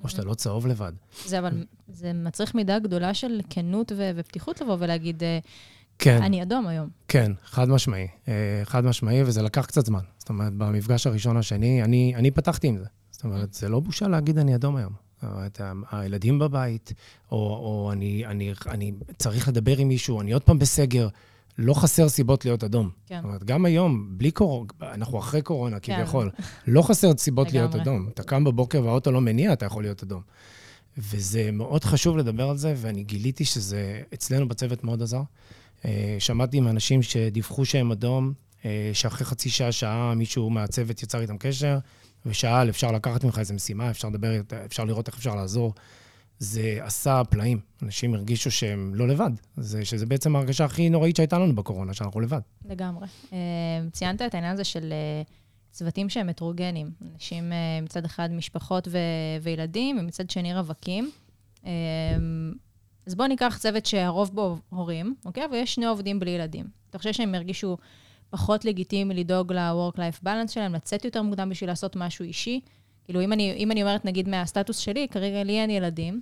או 0.05 0.09
שאתה 0.09 0.25
לא 0.25 0.35
צהוב 0.35 0.67
לבד. 0.67 0.93
זה 1.26 1.38
אבל, 1.38 1.64
זה 1.88 2.12
מצריך 2.12 2.55
מידה 2.55 2.79
גדולה 2.79 3.14
של 3.14 3.41
כנות 3.50 3.93
ו- 3.97 4.11
ופתיחות 4.17 4.61
לבוא 4.61 4.76
ולהגיד, 4.81 5.23
אה, 5.23 5.38
כן. 5.99 6.23
אני 6.23 6.43
אדום 6.43 6.67
היום. 6.67 6.88
כן, 7.09 7.33
חד 7.45 7.69
משמעי. 7.69 8.09
אה, 8.29 8.61
חד 8.64 8.85
משמעי, 8.85 9.23
וזה 9.23 9.43
לקח 9.43 9.67
קצת 9.67 9.87
זמן. 9.87 10.02
זאת 10.19 10.29
אומרת, 10.29 10.52
במפגש 10.52 11.07
הראשון 11.07 11.37
השני, 11.37 11.83
אני, 11.83 12.12
אני 12.17 12.31
פתחתי 12.31 12.67
עם 12.67 12.79
זה. 12.79 12.87
זאת 13.11 13.25
אומרת, 13.25 13.55
זה 13.55 13.69
לא 13.69 13.81
בושה 13.81 14.09
להגיד 14.09 14.38
אני 14.38 14.55
אדום 14.55 14.76
היום. 14.76 15.12
הילדים 15.91 16.38
בבית, 16.38 16.93
או, 17.33 17.37
או 17.37 17.93
אני, 17.93 18.26
אני, 18.26 18.52
אני 18.67 18.93
צריך 19.19 19.49
לדבר 19.49 19.79
עם 19.79 19.88
מישהו, 19.88 20.21
אני 20.21 20.33
עוד 20.33 20.43
פעם 20.43 20.59
בסגר. 20.59 21.09
לא 21.59 21.75
חסר 21.75 22.09
סיבות 22.09 22.45
להיות 22.45 22.64
אדום. 22.64 22.91
כן. 23.07 23.17
זאת 23.17 23.25
אומרת, 23.25 23.45
גם 23.45 23.64
היום, 23.64 24.07
בלי 24.11 24.31
קורונה, 24.31 24.69
אנחנו 24.83 25.19
אחרי 25.19 25.43
קורונה 25.43 25.81
כן. 25.81 25.97
כביכול, 25.97 26.31
לא 26.67 26.83
חסר 26.83 27.17
סיבות 27.17 27.52
להיות 27.52 27.75
אדום. 27.75 28.09
אתה 28.09 28.23
קם 28.23 28.45
בבוקר 28.45 28.85
והאוטו 28.85 29.12
לא 29.12 29.21
מניע, 29.21 29.52
אתה 29.52 29.67
יכול 29.67 29.83
להיות 29.83 30.02
אדום. 30.02 30.23
וזה 30.99 31.50
מאוד 31.52 31.85
חשוב 31.85 32.19
לדבר 32.19 32.50
על 32.50 32.57
זה, 32.57 32.75
ואני 32.76 33.02
גיליתי 33.02 33.45
שזה 33.45 34.02
אצלנו 34.14 34.49
בצוות 34.49 34.85
מאוד 34.85 35.02
עזר. 35.02 35.23
אה, 35.85 36.17
שמעתי 36.19 36.57
עם 36.57 36.69
אנשים 36.69 37.02
שדיווחו 37.02 37.64
שהם 37.64 37.93
אדום, 37.93 38.33
שאחרי 38.92 39.26
חצי 39.26 39.50
שעה, 39.50 39.73
שעה, 39.73 40.14
מישהו 40.14 40.50
מהצוות 40.50 41.02
יצר 41.02 41.21
איתם 41.21 41.38
קשר, 41.38 41.78
ושאל, 42.26 42.69
אפשר 42.69 42.92
לקחת 42.92 43.25
ממך 43.25 43.38
איזה 43.38 43.54
משימה, 43.54 43.90
אפשר 43.90 44.09
לדבר, 44.09 44.40
אפשר 44.64 44.85
לראות 44.85 45.09
איך 45.09 45.16
אפשר 45.16 45.35
לעזור. 45.35 45.75
זה 46.38 46.78
עשה 46.81 47.23
פלאים. 47.31 47.61
אנשים 47.83 48.14
הרגישו 48.14 48.50
שהם 48.50 48.95
לא 48.95 49.09
לבד. 49.09 49.31
זה, 49.57 49.85
שזה 49.85 50.07
בעצם 50.07 50.37
ההרגשה 50.37 50.64
הכי 50.64 50.90
נוראית 50.90 51.16
שהייתה 51.16 51.38
לנו 51.38 51.54
בקורונה, 51.54 51.95
שאנחנו 51.95 52.21
לבד. 52.21 52.40
לגמרי. 52.64 53.07
אה, 53.33 53.38
ציינת 53.92 54.23
את 54.23 54.35
העניין 54.35 54.52
הזה 54.52 54.64
של 54.64 54.92
אה, 54.92 55.23
צוותים 55.71 56.09
שהם 56.09 56.28
הטרוגנים. 56.28 56.90
אנשים, 57.14 57.52
אה, 57.52 57.81
מצד 57.83 58.04
אחד 58.04 58.33
משפחות 58.33 58.88
ו- 58.88 58.99
וילדים, 59.42 59.99
ומצד 59.99 60.31
שני 60.31 60.54
רווקים. 60.54 61.11
אז 63.07 63.14
בואו 63.14 63.28
ניקח 63.28 63.59
צוות 63.61 63.87
שהרוב 63.87 64.35
בו 64.35 64.59
הורים, 64.69 65.14
אוקיי? 65.25 65.45
ויש 65.52 65.75
שני 65.75 65.87
עובדים 65.87 66.21
בלי 66.21 66.31
ילדים. 66.31 66.66
אתה 66.90 66.99
חושב 66.99 67.12
שהם 67.12 67.35
הרגישו 67.35 67.76
פחות 68.33 68.65
לגיטימי 68.65 69.15
לדאוג 69.15 69.53
ל-work-life 69.53 70.25
balance 70.25 70.49
שלהם, 70.49 70.75
לצאת 70.75 71.05
יותר 71.05 71.23
מוקדם 71.23 71.49
בשביל 71.49 71.71
לעשות 71.71 71.97
משהו 71.97 72.25
אישי? 72.25 72.61
כאילו, 73.05 73.21
אם 73.21 73.33
אני, 73.33 73.53
אם 73.53 73.73
אני 73.73 73.83
אומרת, 73.83 74.05
נגיד, 74.05 74.29
מהסטטוס 74.29 74.77
שלי, 74.77 75.07
כרגע 75.11 75.45
לי 75.45 75.61
אין 75.61 75.71
ילדים, 75.71 76.21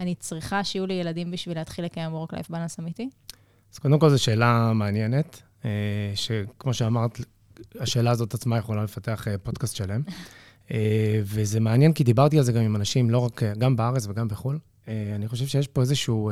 אני 0.00 0.14
צריכה 0.14 0.64
שיהיו 0.64 0.86
לי 0.86 0.94
ילדים 0.94 1.30
בשביל 1.30 1.58
להתחיל 1.58 1.84
לקיים 1.84 2.12
work-life 2.12 2.50
balance 2.50 2.80
אמיתי? 2.80 3.08
אז 3.72 3.78
קודם 3.78 3.98
כל, 3.98 4.10
זו 4.10 4.22
שאלה 4.22 4.72
מעניינת, 4.74 5.42
אה, 5.64 5.70
שכמו 6.14 6.74
שאמרת, 6.74 7.20
השאלה 7.80 8.10
הזאת 8.10 8.34
עצמה 8.34 8.58
יכולה 8.58 8.84
לפתח 8.84 9.28
אה, 9.28 9.38
פודקאסט 9.38 9.76
שלם. 9.76 10.02
אה, 10.70 11.20
וזה 11.24 11.60
מעניין, 11.60 11.92
כי 11.92 12.04
דיברתי 12.04 12.38
על 12.38 12.44
זה 12.44 12.52
גם 12.52 12.62
עם 12.62 12.76
אנשים, 12.76 13.10
לא 13.10 13.18
רק, 13.18 13.42
גם 13.58 13.76
בארץ 13.76 14.06
וגם 14.06 14.28
בחו"ל. 14.28 14.58
אני 15.14 15.28
חושב 15.28 15.46
שיש 15.46 15.68
פה 15.68 15.80
איזשהו 15.80 16.30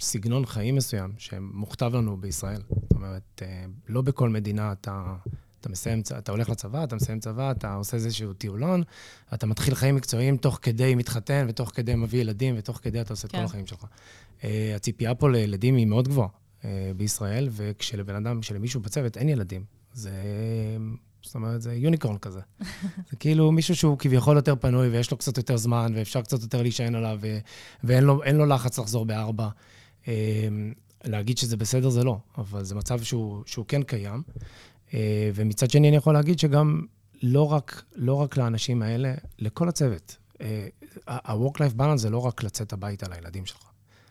סגנון 0.00 0.46
חיים 0.46 0.74
מסוים 0.74 1.12
שמוכתב 1.18 1.90
לנו 1.94 2.16
בישראל. 2.16 2.62
זאת 2.68 2.92
אומרת, 2.92 3.42
לא 3.88 4.02
בכל 4.02 4.28
מדינה 4.28 4.72
אתה 4.72 5.14
אתה 5.66 5.72
מסיים, 5.72 6.02
אתה 6.18 6.32
הולך 6.32 6.48
לצבא, 6.48 6.84
אתה 6.84 6.96
מסיים 6.96 7.20
צבא, 7.20 7.50
אתה 7.50 7.74
עושה 7.74 7.96
איזשהו 7.96 8.32
טיולון, 8.32 8.82
אתה 9.34 9.46
מתחיל 9.46 9.74
חיים 9.74 9.94
מקצועיים 9.94 10.36
תוך 10.36 10.58
כדי 10.62 10.94
מתחתן, 10.94 11.46
ותוך 11.48 11.70
כדי 11.74 11.94
מביא 11.94 12.20
ילדים, 12.20 12.54
ותוך 12.58 12.80
כדי 12.82 13.00
אתה 13.00 13.12
עושה 13.12 13.28
כן. 13.28 13.28
את 13.28 13.32
כל 13.32 13.38
כן. 13.38 13.44
החיים 13.44 13.66
שלך. 13.66 13.84
Uh, 14.40 14.44
הציפייה 14.76 15.14
פה 15.14 15.30
לילדים 15.30 15.76
היא 15.76 15.86
מאוד 15.86 16.08
גבוהה 16.08 16.28
uh, 16.28 16.64
בישראל, 16.96 17.48
וכשלבן 17.52 18.14
אדם, 18.14 18.40
כשלמישהו 18.40 18.80
בצוות 18.80 19.16
אין 19.16 19.28
ילדים, 19.28 19.64
זה... 19.92 20.12
זאת 21.22 21.34
אומרת, 21.34 21.62
זה 21.62 21.74
יוניקורן 21.74 22.18
כזה. 22.18 22.40
זה 23.10 23.16
כאילו 23.20 23.52
מישהו 23.52 23.76
שהוא 23.76 23.98
כביכול 23.98 24.36
יותר 24.36 24.54
פנוי, 24.56 24.88
ויש 24.88 25.10
לו 25.10 25.16
קצת 25.16 25.36
יותר 25.36 25.56
זמן, 25.56 25.92
ואפשר 25.96 26.22
קצת 26.22 26.42
יותר 26.42 26.62
להישען 26.62 26.94
עליו, 26.94 27.18
ו... 27.20 27.38
ואין 27.84 28.04
לו, 28.04 28.22
לו 28.32 28.46
לחץ 28.46 28.78
לחזור 28.78 29.06
בארבע. 29.06 29.48
Uh, 30.06 30.08
להגיד 31.04 31.38
שזה 31.38 31.56
בסדר 31.56 31.88
זה 31.88 32.04
לא, 32.04 32.18
אבל 32.38 32.64
זה 32.64 32.74
מצב 32.74 33.02
שהוא, 33.02 33.42
שהוא 33.46 33.64
כן 33.68 33.82
קיים. 33.82 34.22
אה, 34.94 35.30
ומצד 35.34 35.70
שני, 35.70 35.88
אני 35.88 35.96
יכול 35.96 36.14
להגיד 36.14 36.38
שגם 36.38 36.82
לא 37.22 37.52
רק, 37.52 37.82
לא 37.94 38.14
רק 38.14 38.36
לאנשים 38.36 38.82
האלה, 38.82 39.14
לכל 39.38 39.68
הצוות. 39.68 40.16
אה, 40.40 40.68
ה-work-life 41.06 41.78
balance 41.78 41.96
זה 41.96 42.10
לא 42.10 42.18
רק 42.18 42.42
לצאת 42.42 42.72
הביתה 42.72 43.06
לילדים 43.08 43.46
שלך. 43.46 43.62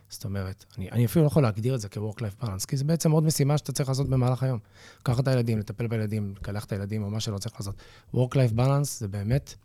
זאת 0.10 0.25
אומרת, 0.25 0.66
אני, 0.78 0.92
אני 0.92 1.06
אפילו 1.06 1.25
לא 1.25 1.28
יכול 1.28 1.44
להגדיר 1.44 1.75
את 1.75 1.82
זה 1.82 1.90
כ-work-life 1.90 2.44
balance, 2.44 2.66
כי 2.68 2.78
זה 2.78 2.84
בעצם 2.84 3.12
עוד 3.12 3.24
משימה 3.24 3.58
שאתה 3.58 3.72
צריך 3.72 3.90
לעשות 3.90 4.10
במהלך 4.10 4.44
היום. 4.44 4.60
לקחת 5.00 5.20
את 5.20 5.28
הילדים, 5.28 5.60
לטפל 5.60 5.88
בילדים, 5.88 6.34
לקלח 6.38 6.66
את 6.66 6.72
הילדים, 6.72 7.04
או 7.04 7.10
מה 7.10 7.20
שלא 7.20 7.38
צריך 7.38 7.56
לעשות. 7.56 7.75
work-life 8.16 8.58
balance 8.58 9.00
זה 9.00 9.08
באמת 9.08 9.56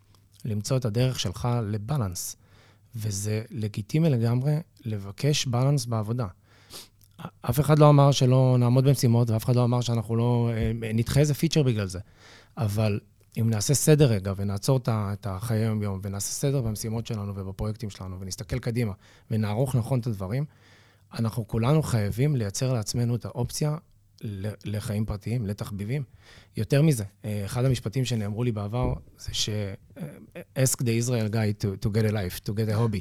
למצוא 0.44 0.76
את 0.76 0.84
הדרך 0.84 1.20
שלך 1.20 1.49
לבלנס. 1.62 2.37
וזה 2.97 3.42
לגיטימי 3.50 4.11
לגמרי 4.11 4.56
לבקש 4.85 5.47
בלנס 5.47 5.87
בעבודה. 5.87 6.26
אף 7.42 7.61
אחד 7.61 7.78
לא 7.78 7.88
אמר 7.88 8.12
שלא 8.12 8.56
נעמוד 8.59 8.85
במשימות, 8.85 9.30
ואף 9.30 9.44
אחד 9.44 9.56
לא 9.56 9.64
אמר 9.64 9.80
שאנחנו 9.80 10.16
לא 10.16 10.50
אה, 10.52 10.92
נדחה 10.94 11.20
איזה 11.20 11.35
פיצ'ר 11.35 11.62
בגלל 11.62 11.87
זה. 11.87 11.99
אבל 12.56 13.00
אם 13.40 13.50
נעשה 13.50 13.75
סדר 13.75 14.06
רגע, 14.06 14.32
ונעצור 14.37 14.80
את 14.88 15.26
החיי 15.26 15.59
היום-יום, 15.59 16.00
ונעשה 16.02 16.32
סדר 16.32 16.61
במשימות 16.61 17.06
שלנו 17.06 17.32
ובפרויקטים 17.37 17.90
שלנו, 17.90 18.20
ונסתכל 18.20 18.59
קדימה, 18.59 18.92
ונערוך 19.30 19.75
נכון 19.75 20.00
את 20.00 20.06
הדברים, 20.06 20.44
אנחנו 21.18 21.49
כולנו 21.49 21.82
חייבים 21.82 22.37
לייצר 22.37 22.73
לעצמנו 22.73 23.14
את 23.14 23.25
האופציה 23.25 23.76
לחיים 24.64 25.04
פרטיים, 25.04 25.46
לתחביבים. 25.46 26.02
יותר 26.56 26.82
מזה, 26.82 27.04
אה, 27.24 27.44
אחד 27.44 27.64
המשפטים 27.64 28.04
שנאמרו 28.04 28.44
לי 28.44 28.52
בעבר 28.52 28.94
זה 29.18 29.34
ש- 29.34 29.48
אה, 29.98 30.64
ask 30.64 30.76
the 30.76 31.06
Israel 31.06 31.32
guy 31.32 31.62
to, 31.64 31.86
to 31.86 31.90
get 31.90 32.10
a 32.10 32.12
life, 32.12 32.40
to 32.48 32.52
get 32.52 32.70
a 32.70 32.78
hobby. 32.78 33.00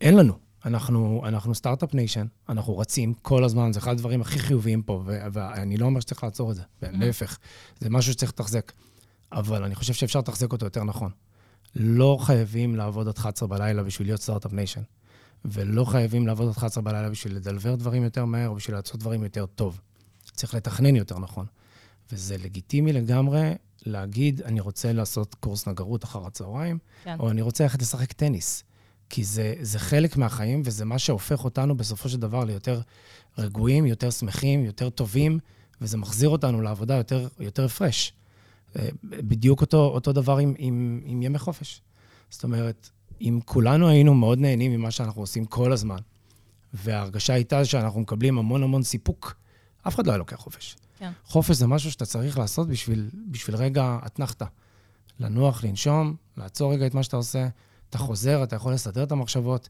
אין 0.00 0.16
לנו. 0.16 0.38
אנחנו, 0.64 1.22
אנחנו 1.24 1.54
startup 1.54 1.94
nation, 1.94 2.26
אנחנו 2.48 2.78
רצים 2.78 3.14
כל 3.14 3.44
הזמן, 3.44 3.72
זה 3.72 3.78
אחד 3.78 3.92
הדברים 3.92 4.20
הכי 4.20 4.38
חיוביים 4.38 4.82
פה, 4.82 5.02
ואני 5.06 5.76
לא 5.76 5.86
אומר 5.86 6.00
שצריך 6.00 6.24
לעצור 6.24 6.50
את 6.50 6.56
זה, 6.56 6.62
mm-hmm. 6.62 6.86
להפך, 6.92 7.38
זה 7.80 7.90
משהו 7.90 8.12
שצריך 8.12 8.32
לתחזק. 8.32 8.72
אבל 9.32 9.64
אני 9.64 9.74
חושב 9.74 9.92
שאפשר 9.94 10.18
לתחזק 10.18 10.52
אותו 10.52 10.66
יותר 10.66 10.84
נכון. 10.84 11.10
לא 11.76 12.18
חייבים 12.20 12.76
לעבוד 12.76 13.08
עד 13.08 13.16
11 13.18 13.48
בלילה 13.48 13.82
בשביל 13.82 14.08
להיות 14.08 14.20
startup 14.20 14.52
nation, 14.52 14.82
ולא 15.44 15.84
חייבים 15.84 16.26
לעבוד 16.26 16.48
עד 16.48 16.56
11 16.56 16.82
בלילה 16.82 17.10
בשביל 17.10 17.36
ל 17.36 17.41
deliver 17.41 17.74
דברים 17.74 18.02
יותר 18.02 18.24
מהר, 18.24 18.52
בשביל 18.52 18.76
לעשות 18.76 19.00
דברים 19.00 19.22
יותר 19.22 19.46
טוב. 19.46 19.80
צריך 20.38 20.54
לתכנן 20.54 20.96
יותר 20.96 21.18
נכון. 21.18 21.46
וזה 22.12 22.36
לגיטימי 22.38 22.92
לגמרי 22.92 23.52
להגיד, 23.86 24.42
אני 24.42 24.60
רוצה 24.60 24.92
לעשות 24.92 25.34
קורס 25.34 25.68
נגרות 25.68 26.04
אחר 26.04 26.26
הצהריים, 26.26 26.78
כן. 27.04 27.16
או 27.20 27.30
אני 27.30 27.42
רוצה 27.42 27.64
ללכת 27.64 27.82
לשחק 27.82 28.12
טניס. 28.12 28.64
כי 29.10 29.24
זה, 29.24 29.54
זה 29.60 29.78
חלק 29.78 30.16
מהחיים, 30.16 30.62
וזה 30.64 30.84
מה 30.84 30.98
שהופך 30.98 31.44
אותנו 31.44 31.76
בסופו 31.76 32.08
של 32.08 32.20
דבר 32.20 32.44
ליותר 32.44 32.80
רגועים, 33.38 33.86
יותר 33.86 34.10
שמחים, 34.10 34.64
יותר 34.64 34.90
טובים, 34.90 35.38
וזה 35.80 35.96
מחזיר 35.96 36.28
אותנו 36.28 36.62
לעבודה 36.62 36.94
יותר, 36.94 37.28
יותר 37.40 37.64
הפרש. 37.64 38.12
אה, 38.76 38.88
בדיוק 39.04 39.60
אותו, 39.60 39.84
אותו 39.84 40.12
דבר 40.12 40.38
עם, 40.38 40.54
עם, 40.58 41.00
עם 41.04 41.22
ימי 41.22 41.38
חופש. 41.38 41.80
זאת 42.30 42.44
אומרת, 42.44 42.90
אם 43.20 43.40
כולנו 43.44 43.88
היינו 43.88 44.14
מאוד 44.14 44.38
נהנים 44.38 44.72
ממה 44.72 44.90
שאנחנו 44.90 45.22
עושים 45.22 45.44
כל 45.44 45.72
הזמן, 45.72 45.98
וההרגשה 46.74 47.32
הייתה 47.32 47.64
שאנחנו 47.64 48.00
מקבלים 48.00 48.38
המון 48.38 48.62
המון 48.62 48.82
סיפוק, 48.82 49.36
אף 49.88 49.94
אחד 49.94 50.06
לא 50.06 50.12
היה 50.12 50.18
לוקח 50.18 50.36
חופש. 50.36 50.76
כן. 50.98 51.10
חופש 51.24 51.56
זה 51.56 51.66
משהו 51.66 51.90
שאתה 51.90 52.06
צריך 52.06 52.38
לעשות 52.38 52.68
בשביל, 52.68 53.10
בשביל 53.30 53.56
רגע 53.56 53.98
אתנחתא. 54.06 54.44
לנוח, 55.20 55.64
לנשום, 55.64 56.16
לעצור 56.36 56.72
רגע 56.72 56.86
את 56.86 56.94
מה 56.94 57.02
שאתה 57.02 57.16
עושה, 57.16 57.48
אתה 57.90 57.98
חוזר, 57.98 58.42
אתה 58.42 58.56
יכול 58.56 58.72
לסדר 58.72 59.02
את 59.02 59.12
המחשבות, 59.12 59.68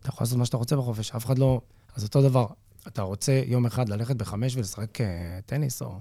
אתה 0.00 0.08
יכול 0.08 0.24
לעשות 0.24 0.38
מה 0.38 0.44
שאתה 0.44 0.56
רוצה 0.56 0.76
בחופש, 0.76 1.10
אף 1.10 1.26
אחד 1.26 1.38
לא... 1.38 1.60
אז 1.94 2.04
אותו 2.04 2.22
דבר, 2.22 2.46
אתה 2.86 3.02
רוצה 3.02 3.42
יום 3.46 3.66
אחד 3.66 3.88
ללכת 3.88 4.16
בחמש 4.16 4.56
ולשחק 4.56 5.00
אה, 5.00 5.38
טניס, 5.46 5.82
או 5.82 5.98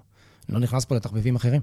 לא 0.50 0.59
נכנס 0.59 0.85
פה 0.85 0.95
לתחביבים 0.95 1.35
אחרים, 1.35 1.62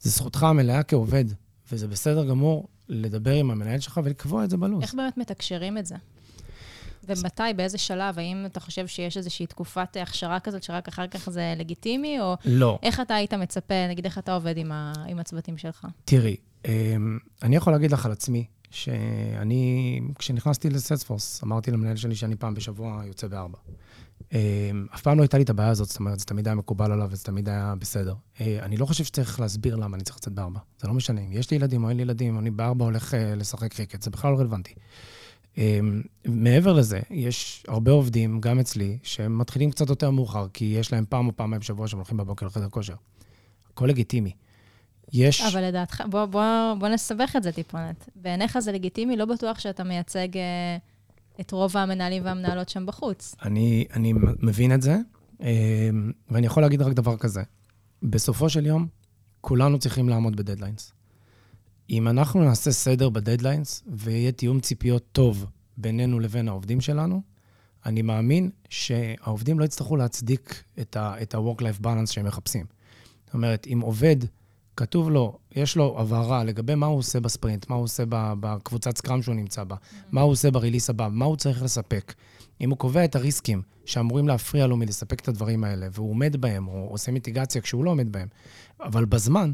זו 0.00 0.10
זכותך 0.10 0.42
המלאה 0.42 0.82
כעובד, 0.82 1.24
וזה 1.72 1.88
בסדר 1.88 2.28
גמור 2.28 2.68
לדבר 2.88 3.34
עם 3.34 3.50
המנהל 3.50 3.80
שלך 3.80 4.00
ולקבוע 4.04 4.44
את 4.44 4.50
זה 4.50 4.56
בלו"ז. 4.56 4.82
איך 4.82 4.94
באמת 4.94 5.16
מתקשרים 5.16 5.78
את 5.78 5.86
זה? 5.86 5.94
ומתי, 7.08 7.42
באיזה 7.56 7.78
שלב? 7.78 8.18
האם 8.18 8.46
אתה 8.46 8.60
חושב 8.60 8.86
שיש 8.86 9.16
איזושהי 9.16 9.46
תקופת 9.46 9.96
הכשרה 10.02 10.40
כזאת 10.40 10.62
שרק 10.62 10.88
אחר 10.88 11.06
כך 11.06 11.30
זה 11.30 11.54
לגיטימי, 11.56 12.20
או... 12.20 12.36
לא. 12.44 12.78
איך 12.82 13.00
אתה 13.00 13.14
היית 13.14 13.34
מצפה, 13.34 13.88
נגיד, 13.88 14.04
איך 14.04 14.18
אתה 14.18 14.34
עובד 14.34 14.56
עם, 14.56 14.72
ה... 14.72 14.92
עם 15.08 15.18
הצוותים 15.18 15.58
שלך? 15.58 15.86
תראי, 16.04 16.36
אמ, 16.64 17.18
אני 17.42 17.56
יכול 17.56 17.72
להגיד 17.72 17.92
לך 17.92 18.06
על 18.06 18.12
עצמי, 18.12 18.44
שאני, 18.70 20.00
כשנכנסתי 20.18 20.70
לסלספורס, 20.70 21.42
אמרתי 21.44 21.70
למנהל 21.70 21.96
שלי 21.96 22.14
שאני 22.14 22.36
פעם 22.36 22.54
בשבוע 22.54 23.02
יוצא 23.06 23.26
בארבע. 23.26 23.58
אמ, 24.32 24.86
אף 24.94 25.02
פעם 25.02 25.16
לא 25.16 25.22
הייתה 25.22 25.36
לי 25.36 25.44
את 25.44 25.50
הבעיה 25.50 25.68
הזאת, 25.68 25.88
זאת 25.88 25.98
אומרת, 25.98 26.18
זה 26.18 26.26
תמיד 26.26 26.48
היה 26.48 26.54
מקובל 26.54 26.92
עליו 26.92 27.08
וזה 27.10 27.24
תמיד 27.24 27.48
היה 27.48 27.74
בסדר. 27.78 28.14
אה, 28.40 28.58
אני 28.62 28.76
לא 28.76 28.86
חושב 28.86 29.04
שצריך 29.04 29.40
להסביר 29.40 29.76
למה 29.76 29.96
אני 29.96 30.04
צריך 30.04 30.16
לצאת 30.16 30.32
בארבע. 30.32 30.60
זה 30.80 30.88
לא 30.88 30.94
משנה, 30.94 31.20
אם 31.20 31.32
יש 31.32 31.50
לי 31.50 31.56
ילדים 31.56 31.84
או 31.84 31.88
אין 31.88 31.96
לי 31.96 32.02
ילדים, 32.02 32.38
אני 32.38 32.50
בארבע 32.50 32.84
הולך 32.84 33.14
אה, 33.14 33.34
לשחק 33.34 33.74
קריקט, 33.74 34.02
זה 34.02 34.10
בכלל 34.10 34.32
לא 34.32 34.38
רלוונטי. 34.38 34.74
אמ, 35.58 36.02
מעבר 36.24 36.72
לזה, 36.72 37.00
יש 37.10 37.64
הרבה 37.68 37.92
עובדים, 37.92 38.40
גם 38.40 38.58
אצלי, 38.60 38.98
שהם 39.02 39.38
מתחילים 39.38 39.70
קצת 39.70 39.88
יותר 39.88 40.10
מאוחר, 40.10 40.46
כי 40.52 40.64
יש 40.64 40.92
להם 40.92 41.04
פעם 41.08 41.26
או 41.26 41.36
פעמיים 41.36 41.60
בשבוע 41.60 41.88
שהם 41.88 41.98
הולכים 41.98 42.16
בבוקר 42.16 42.46
לחדר 42.46 42.68
כושר. 42.68 42.94
הכל 43.72 43.86
לגיטימי. 43.86 44.32
יש... 45.12 45.40
אבל 45.40 45.64
לדעתך, 45.64 46.02
בוא, 46.10 46.24
בוא, 46.26 46.74
בוא 46.78 46.88
נסבך 46.88 47.36
את 47.36 47.42
זה 47.42 47.52
טיפונת. 47.52 48.08
בעיניך 48.16 48.58
זה 48.58 48.72
לגיטימי, 48.72 49.16
לא 49.16 49.24
בטוח 49.24 49.58
שאתה 49.58 49.84
מייצג 49.84 50.36
אה, 50.36 50.76
את 51.40 51.50
רוב 51.50 51.76
המנהלים 51.76 52.24
והמנהלות 52.24 52.68
שם 52.68 52.86
בחוץ. 52.86 53.34
אני, 53.42 53.84
אני 53.94 54.12
מבין 54.42 54.74
את 54.74 54.82
זה, 54.82 54.96
אה, 55.42 55.90
ואני 56.30 56.46
יכול 56.46 56.62
להגיד 56.62 56.82
רק 56.82 56.92
דבר 56.92 57.16
כזה. 57.16 57.42
בסופו 58.02 58.48
של 58.48 58.66
יום, 58.66 58.86
כולנו 59.40 59.78
צריכים 59.78 60.08
לעמוד 60.08 60.36
בדדליינס. 60.36 60.92
אם 61.90 62.08
אנחנו 62.08 62.44
נעשה 62.44 62.72
סדר 62.72 63.08
בדדליינס 63.08 63.82
ויהיה 63.92 64.32
תיאום 64.32 64.60
ציפיות 64.60 65.04
טוב 65.12 65.46
בינינו 65.76 66.20
לבין 66.20 66.48
העובדים 66.48 66.80
שלנו, 66.80 67.22
אני 67.86 68.02
מאמין 68.02 68.50
שהעובדים 68.68 69.58
לא 69.58 69.64
יצטרכו 69.64 69.96
להצדיק 69.96 70.62
את 70.82 70.96
ה-work-life 71.34 71.84
balance 71.84 72.06
שהם 72.06 72.26
מחפשים. 72.26 72.66
זאת 73.24 73.34
אומרת, 73.34 73.66
אם 73.72 73.80
עובד, 73.80 74.16
כתוב 74.76 75.10
לו, 75.10 75.38
יש 75.56 75.76
לו 75.76 76.00
הבהרה 76.00 76.44
לגבי 76.44 76.74
מה 76.74 76.86
הוא 76.86 76.98
עושה 76.98 77.20
בספרינט, 77.20 77.70
מה 77.70 77.76
הוא 77.76 77.84
עושה 77.84 78.04
בקבוצת 78.10 78.98
סקראם 78.98 79.22
שהוא 79.22 79.34
נמצא 79.34 79.64
בה, 79.64 79.76
מה 80.12 80.20
הוא 80.20 80.32
עושה 80.32 80.50
בריליס 80.50 80.90
הבא, 80.90 81.08
מה 81.12 81.24
הוא 81.24 81.36
צריך 81.36 81.62
לספק. 81.62 82.14
אם 82.60 82.70
הוא 82.70 82.78
קובע 82.78 83.04
את 83.04 83.16
הריסקים 83.16 83.62
שאמורים 83.84 84.28
להפריע 84.28 84.66
לו 84.66 84.76
מלספק 84.76 85.20
את 85.20 85.28
הדברים 85.28 85.64
האלה, 85.64 85.88
והוא 85.92 86.10
עומד 86.10 86.36
בהם, 86.36 86.68
או 86.68 86.88
עושה 86.90 87.12
מיטיגציה 87.12 87.60
כשהוא 87.60 87.84
לא 87.84 87.90
עומד 87.90 88.12
בהם, 88.12 88.28
אבל 88.80 89.04
בזמן, 89.04 89.52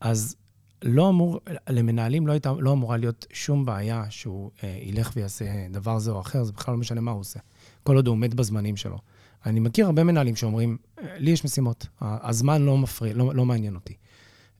אז 0.00 0.36
לא 0.82 1.08
אמור, 1.08 1.40
למנהלים 1.68 2.26
לא, 2.26 2.32
הייתה, 2.32 2.52
לא 2.58 2.72
אמורה 2.72 2.96
להיות 2.96 3.26
שום 3.32 3.64
בעיה 3.64 4.04
שהוא 4.10 4.50
אה, 4.64 4.78
ילך 4.82 5.12
ויעשה 5.16 5.44
דבר 5.70 5.98
זה 5.98 6.10
או 6.10 6.20
אחר, 6.20 6.44
זה 6.44 6.52
בכלל 6.52 6.74
לא 6.74 6.80
משנה 6.80 7.00
מה 7.00 7.10
הוא 7.10 7.20
עושה. 7.20 7.40
כל 7.82 7.96
עוד 7.96 8.06
הוא 8.06 8.12
עומד 8.12 8.34
בזמנים 8.34 8.76
שלו. 8.76 8.98
אני 9.46 9.60
מכיר 9.60 9.86
הרבה 9.86 10.04
מנהלים 10.04 10.36
שאומרים, 10.36 10.76
לי 11.16 11.30
יש 11.30 11.44
משימות, 11.44 11.86
הזמן 12.00 12.62
לא 12.62 12.78
מפריע, 12.78 13.14
לא, 13.14 13.34
לא 13.34 13.44
מעניין 13.44 13.74
אותי. 13.74 13.94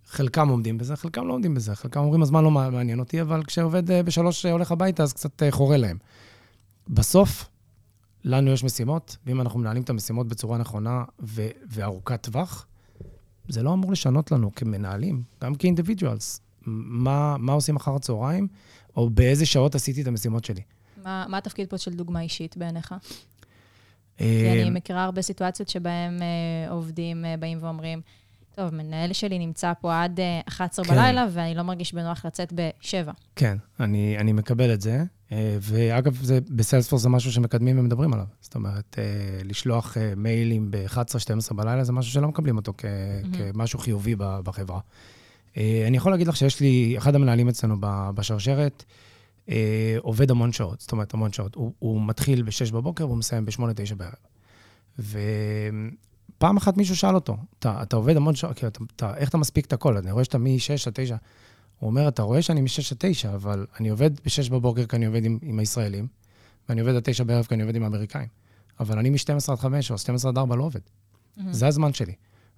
חלקם 0.06 0.48
עומדים 0.48 0.78
בזה, 0.78 0.96
חלקם 0.96 1.28
לא 1.28 1.32
עומדים 1.32 1.54
בזה. 1.54 1.74
חלקם 1.74 2.00
אומרים, 2.00 2.22
הזמן 2.22 2.44
לא 2.44 2.50
מעניין 2.50 3.00
אותי, 3.00 3.20
אבל 3.20 3.44
כשעובד 3.44 3.90
אה, 3.90 4.02
בשלוש 4.02 4.46
אה, 4.46 4.52
הולך 4.52 4.72
הביתה, 4.72 5.02
אז 5.02 5.12
קצת 5.12 5.42
אה, 5.42 5.50
חורה 5.50 5.76
להם. 5.76 5.98
בסוף, 6.88 7.48
לנו 8.24 8.50
יש 8.50 8.64
משימות, 8.64 9.16
ואם 9.26 9.40
אנחנו 9.40 9.60
מנהלים 9.60 9.82
את 9.82 9.90
המשימות 9.90 10.28
בצורה 10.28 10.58
נכונה 10.58 11.04
ו- 11.22 11.48
וארוכת 11.70 12.22
טווח, 12.22 12.66
זה 13.50 13.62
לא 13.62 13.73
אמור 13.73 13.92
לשנות 13.92 14.33
לנו 14.33 14.54
כמנהלים, 14.54 15.23
גם 15.42 15.54
כאינדיבידואלס, 15.54 16.40
מה, 16.66 17.37
מה 17.38 17.52
עושים 17.52 17.76
אחר 17.76 17.95
הצהריים, 17.95 18.49
או 18.97 19.11
באיזה 19.11 19.47
שעות 19.47 19.75
עשיתי 19.75 20.02
את 20.02 20.07
המשימות 20.07 20.45
שלי. 20.45 20.62
מה, 21.04 21.25
מה 21.28 21.38
התפקיד 21.38 21.69
פה 21.69 21.78
של 21.78 21.95
דוגמה 21.95 22.21
אישית 22.21 22.57
בעיניך? 22.57 22.95
כי 24.16 24.62
אני 24.62 24.71
מכירה 24.71 25.04
הרבה 25.04 25.23
סיטואציות 25.23 25.69
שבהן 25.69 26.21
עובדים 26.69 27.25
באים 27.38 27.59
ואומרים, 27.61 28.00
טוב, 28.54 28.75
מנהל 28.75 29.12
שלי 29.12 29.38
נמצא 29.38 29.73
פה 29.80 30.02
עד 30.02 30.21
11 30.49 30.85
כן. 30.85 30.95
בלילה, 30.95 31.26
ואני 31.30 31.54
לא 31.54 31.62
מרגיש 31.62 31.95
בנוח 31.95 32.26
לצאת 32.26 32.52
ב-7. 32.52 33.11
כן, 33.37 33.57
אני, 33.80 34.19
אני 34.19 34.33
מקבל 34.33 34.75
את 34.75 34.80
זה. 34.80 35.04
אה, 35.32 35.56
ואגב, 35.60 36.18
זה, 36.22 36.38
בסיילספורס 36.50 37.02
זה 37.02 37.08
משהו 37.08 37.32
שמקדמים 37.32 37.78
ומדברים 37.78 38.12
עליו. 38.12 38.26
זאת 38.40 38.54
אומרת, 38.54 38.96
אה, 38.99 39.04
לשלוח 39.44 39.96
אה, 39.96 40.12
מיילים 40.16 40.70
ב-11-12 40.70 41.54
בלילה 41.54 41.84
זה 41.84 41.92
משהו 41.92 42.12
שלא 42.12 42.28
מקבלים 42.28 42.56
אותו 42.56 42.72
כ- 42.78 42.84
mm-hmm. 42.84 43.37
כמשהו 43.52 43.78
חיובי 43.78 44.14
בחברה. 44.18 44.80
אני 45.87 45.96
יכול 45.96 46.12
להגיד 46.12 46.26
לך 46.26 46.37
שיש 46.37 46.60
לי, 46.60 46.94
אחד 46.99 47.14
המנהלים 47.14 47.49
אצלנו 47.49 47.76
בשרשרת, 48.14 48.84
עובד 49.99 50.30
המון 50.30 50.52
שעות, 50.52 50.80
זאת 50.80 50.92
אומרת, 50.92 51.14
המון 51.14 51.32
שעות. 51.32 51.54
הוא, 51.54 51.72
הוא 51.78 52.02
מתחיל 52.06 52.42
ב-6 52.42 52.72
בבוקר 52.72 53.06
והוא 53.06 53.18
מסיים 53.18 53.44
ב-8-9 53.44 53.94
בערב. 53.96 55.14
פעם 56.38 56.56
אחת 56.56 56.76
מישהו 56.76 56.96
שאל 56.96 57.14
אותו, 57.14 57.37
אתה, 57.58 57.82
אתה 57.82 57.96
עובד 57.96 58.16
המון 58.16 58.34
שעות, 58.34 58.56
כאילו, 58.56 58.72
אתה, 58.96 59.16
איך 59.16 59.28
אתה 59.28 59.38
מספיק 59.38 59.66
את 59.66 59.72
הכל? 59.72 59.96
אני 59.96 60.12
רואה 60.12 60.25
שאתה 60.25 60.38
מ-6 60.38 60.87
עד 60.87 60.92
9. 60.94 61.16
הוא 61.80 61.88
אומר, 61.88 62.08
אתה 62.08 62.22
רואה 62.22 62.42
שאני 62.42 62.60
מ-6 62.60 62.92
עד 62.92 62.96
9, 62.99 63.34
אבל 63.34 63.66
אני 63.80 63.88
עובד 63.88 64.10
ב-6 64.20 64.50
בבוקר 64.50 64.87
כי 64.87 64.96
אני 64.96 65.06
עובד 65.06 65.25
עם, 65.25 65.38
עם 65.42 65.58
הישראלים, 65.58 66.06
ואני 66.69 66.80
עובד 66.80 66.95
עד 66.95 67.02
9 67.04 67.25
בערב 67.25 67.45
כי 67.45 67.54
אני 67.54 67.62
עובד 67.62 67.76
עם 67.76 67.82
האמריקאים. 67.82 68.28
אבל 68.80 68.99
אני 68.99 69.10
מ-12 69.10 69.52
עד 69.52 69.58
5 69.58 69.90
או 69.90 69.99
12 69.99 70.30
עד 70.30 70.38
4 70.38 70.56
לא 70.56 70.64
עובד. 70.64 70.80
Mm-hmm. 70.80 71.43
זה 71.50 71.66
הזמן 71.66 71.93
שלי. 71.93 72.12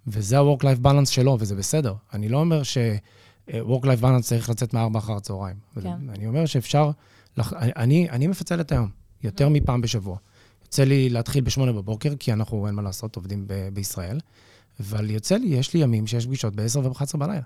וזה 0.06 0.38
ה-work-life 0.38 0.87
balance 0.87 1.11
שלו, 1.11 1.37
וזה 1.40 1.54
בסדר. 1.54 1.94
אני 2.12 2.28
לא 2.28 2.38
אומר 2.38 2.62
ש-work-life 2.62 4.02
balance 4.02 4.22
צריך 4.22 4.50
לצאת 4.50 4.74
מ-4 4.74 4.98
אחר 4.98 5.12
הצהריים. 5.12 5.56
כן. 5.82 5.88
אני 6.08 6.26
אומר 6.26 6.46
שאפשר... 6.46 6.90
לח... 7.37 7.52
אני, 7.52 8.11
אני 8.11 8.26
מפצל 8.26 8.61
את 8.61 8.72
היום, 8.72 8.88
יותר 9.22 9.46
mm-hmm. 9.46 9.50
מפעם 9.50 9.80
בשבוע. 9.80 10.16
יוצא 10.62 10.85
לי 10.85 11.08
להתחיל 11.08 11.44
ב-8 11.44 11.72
בבוקר, 11.72 12.12
כי 12.18 12.32
אנחנו, 12.32 12.66
אין 12.66 12.74
מה 12.74 12.82
לעשות, 12.82 13.16
עובדים 13.16 13.44
ב- 13.46 13.68
בישראל, 13.72 14.20
אבל 14.80 15.11
יוצא 15.11 15.37
לי, 15.37 15.46
יש 15.46 15.74
לי 15.74 15.80
ימים 15.80 16.06
שיש 16.06 16.26
פגישות 16.26 16.56
ב-10 16.56 16.78
וב-11 16.78 17.16
בלילה. 17.16 17.42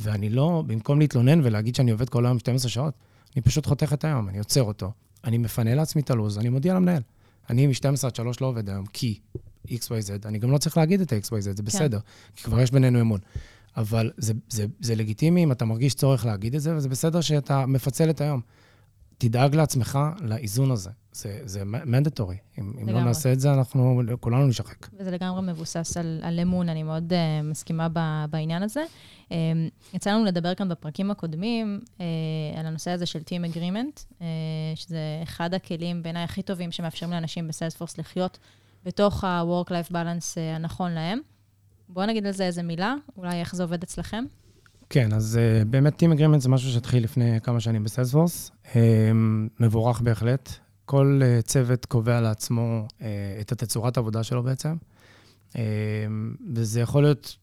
ואני 0.00 0.30
לא, 0.30 0.64
במקום 0.66 0.98
להתלונן 0.98 1.40
ולהגיד 1.44 1.74
שאני 1.74 1.90
עובד 1.90 2.08
כל 2.08 2.26
היום 2.26 2.38
12 2.38 2.70
שעות, 2.70 2.94
אני 3.36 3.42
פשוט 3.42 3.66
חותך 3.66 3.92
את 3.92 4.04
היום, 4.04 4.28
אני 4.28 4.38
עוצר 4.38 4.62
אותו, 4.62 4.92
אני 5.24 5.38
מפנה 5.38 5.74
לעצמי 5.74 6.02
את 6.02 6.10
הלו"ז, 6.10 6.38
אני 6.38 6.48
מודיע 6.48 6.74
למנהל. 6.74 7.02
אני 7.50 7.66
מ-12 7.66 8.06
עד 8.06 8.14
3 8.14 8.40
לא 8.40 8.46
עובד 8.46 8.68
היום, 8.68 8.86
כי 8.86 9.18
XYZ, 9.66 10.10
אני 10.24 10.38
גם 10.38 10.50
לא 10.50 10.58
צריך 10.58 10.76
להגיד 10.76 11.00
את 11.00 11.12
ה-XYZ, 11.12 11.40
זה 11.40 11.52
כן. 11.56 11.64
בסדר, 11.64 12.00
כן. 12.00 12.06
כי 12.36 12.44
כבר 12.44 12.60
יש 12.60 12.70
בינינו 12.70 13.00
אמון. 13.00 13.20
אבל 13.76 14.10
זה, 14.16 14.32
זה, 14.48 14.66
זה 14.80 14.94
לגיטימי 14.94 15.44
אם 15.44 15.52
אתה 15.52 15.64
מרגיש 15.64 15.94
צורך 15.94 16.26
להגיד 16.26 16.54
את 16.54 16.60
זה, 16.60 16.76
וזה 16.76 16.88
בסדר 16.88 17.20
שאתה 17.20 17.66
מפצל 17.66 18.10
את 18.10 18.20
היום. 18.20 18.40
תדאג 19.18 19.54
לעצמך 19.54 19.98
לאיזון 20.20 20.70
הזה. 20.70 20.90
זה, 21.12 21.40
זה 21.44 21.64
מנדטורי. 21.64 22.36
אם, 22.58 22.72
אם 22.82 22.88
לא 22.88 23.04
נעשה 23.04 23.32
את 23.32 23.40
זה, 23.40 23.52
אנחנו 23.54 24.02
כולנו 24.20 24.46
נשחק. 24.46 24.88
וזה 24.98 25.10
לגמרי 25.10 25.52
מבוסס 25.52 25.96
על, 25.96 26.20
על 26.22 26.40
אמון, 26.40 26.68
אני 26.68 26.82
מאוד 26.82 27.12
uh, 27.12 27.44
מסכימה 27.44 27.88
ב, 27.92 28.24
בעניין 28.30 28.62
הזה. 28.62 28.84
Um, 29.28 29.32
יצא 29.94 30.10
לנו 30.10 30.24
לדבר 30.24 30.54
כאן 30.54 30.68
בפרקים 30.68 31.10
הקודמים 31.10 31.80
uh, 31.84 32.00
על 32.58 32.66
הנושא 32.66 32.90
הזה 32.90 33.06
של 33.06 33.18
Team 33.18 33.54
Agreement, 33.54 34.00
uh, 34.18 34.22
שזה 34.74 34.98
אחד 35.22 35.54
הכלים 35.54 36.02
בעיניי 36.02 36.24
הכי 36.24 36.42
טובים 36.42 36.72
שמאפשרים 36.72 37.10
לאנשים 37.12 37.48
בסיילספורס 37.48 37.98
לחיות 37.98 38.38
בתוך 38.84 39.24
ה-work-life 39.24 39.90
balance 39.90 40.34
uh, 40.34 40.56
הנכון 40.56 40.92
להם. 40.92 41.18
בואו 41.88 42.06
נגיד 42.06 42.26
על 42.26 42.32
זה 42.32 42.44
איזה 42.44 42.62
מילה, 42.62 42.94
אולי 43.16 43.40
איך 43.40 43.54
זה 43.54 43.62
עובד 43.62 43.82
אצלכם. 43.82 44.24
כן, 44.90 45.12
אז 45.12 45.38
uh, 45.38 45.64
באמת 45.64 46.02
Team 46.02 46.18
Agreement 46.18 46.38
זה 46.38 46.48
משהו 46.48 46.72
שהתחיל 46.72 47.04
לפני 47.04 47.40
כמה 47.40 47.60
שנים 47.60 47.84
בסיילספורס. 47.84 48.50
Uh, 48.64 48.76
מבורך 49.60 50.00
בהחלט. 50.00 50.50
כל 50.90 51.20
uh, 51.22 51.42
צוות 51.42 51.84
קובע 51.86 52.20
לעצמו 52.20 52.86
uh, 52.88 53.02
את 53.40 53.52
התצורת 53.52 53.96
העבודה 53.96 54.22
שלו 54.22 54.42
בעצם. 54.42 54.76
Uh, 55.52 55.56
וזה 56.54 56.80
יכול 56.80 57.02
להיות, 57.02 57.36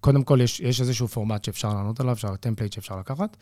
קודם 0.00 0.22
כל, 0.22 0.38
יש, 0.42 0.60
יש 0.60 0.80
איזשהו 0.80 1.08
פורמט 1.08 1.44
שאפשר 1.44 1.74
לענות 1.74 2.00
עליו, 2.00 2.12
אפשר 2.12 2.36
template 2.36 2.72
שאפשר 2.72 2.98
לקחת, 2.98 3.36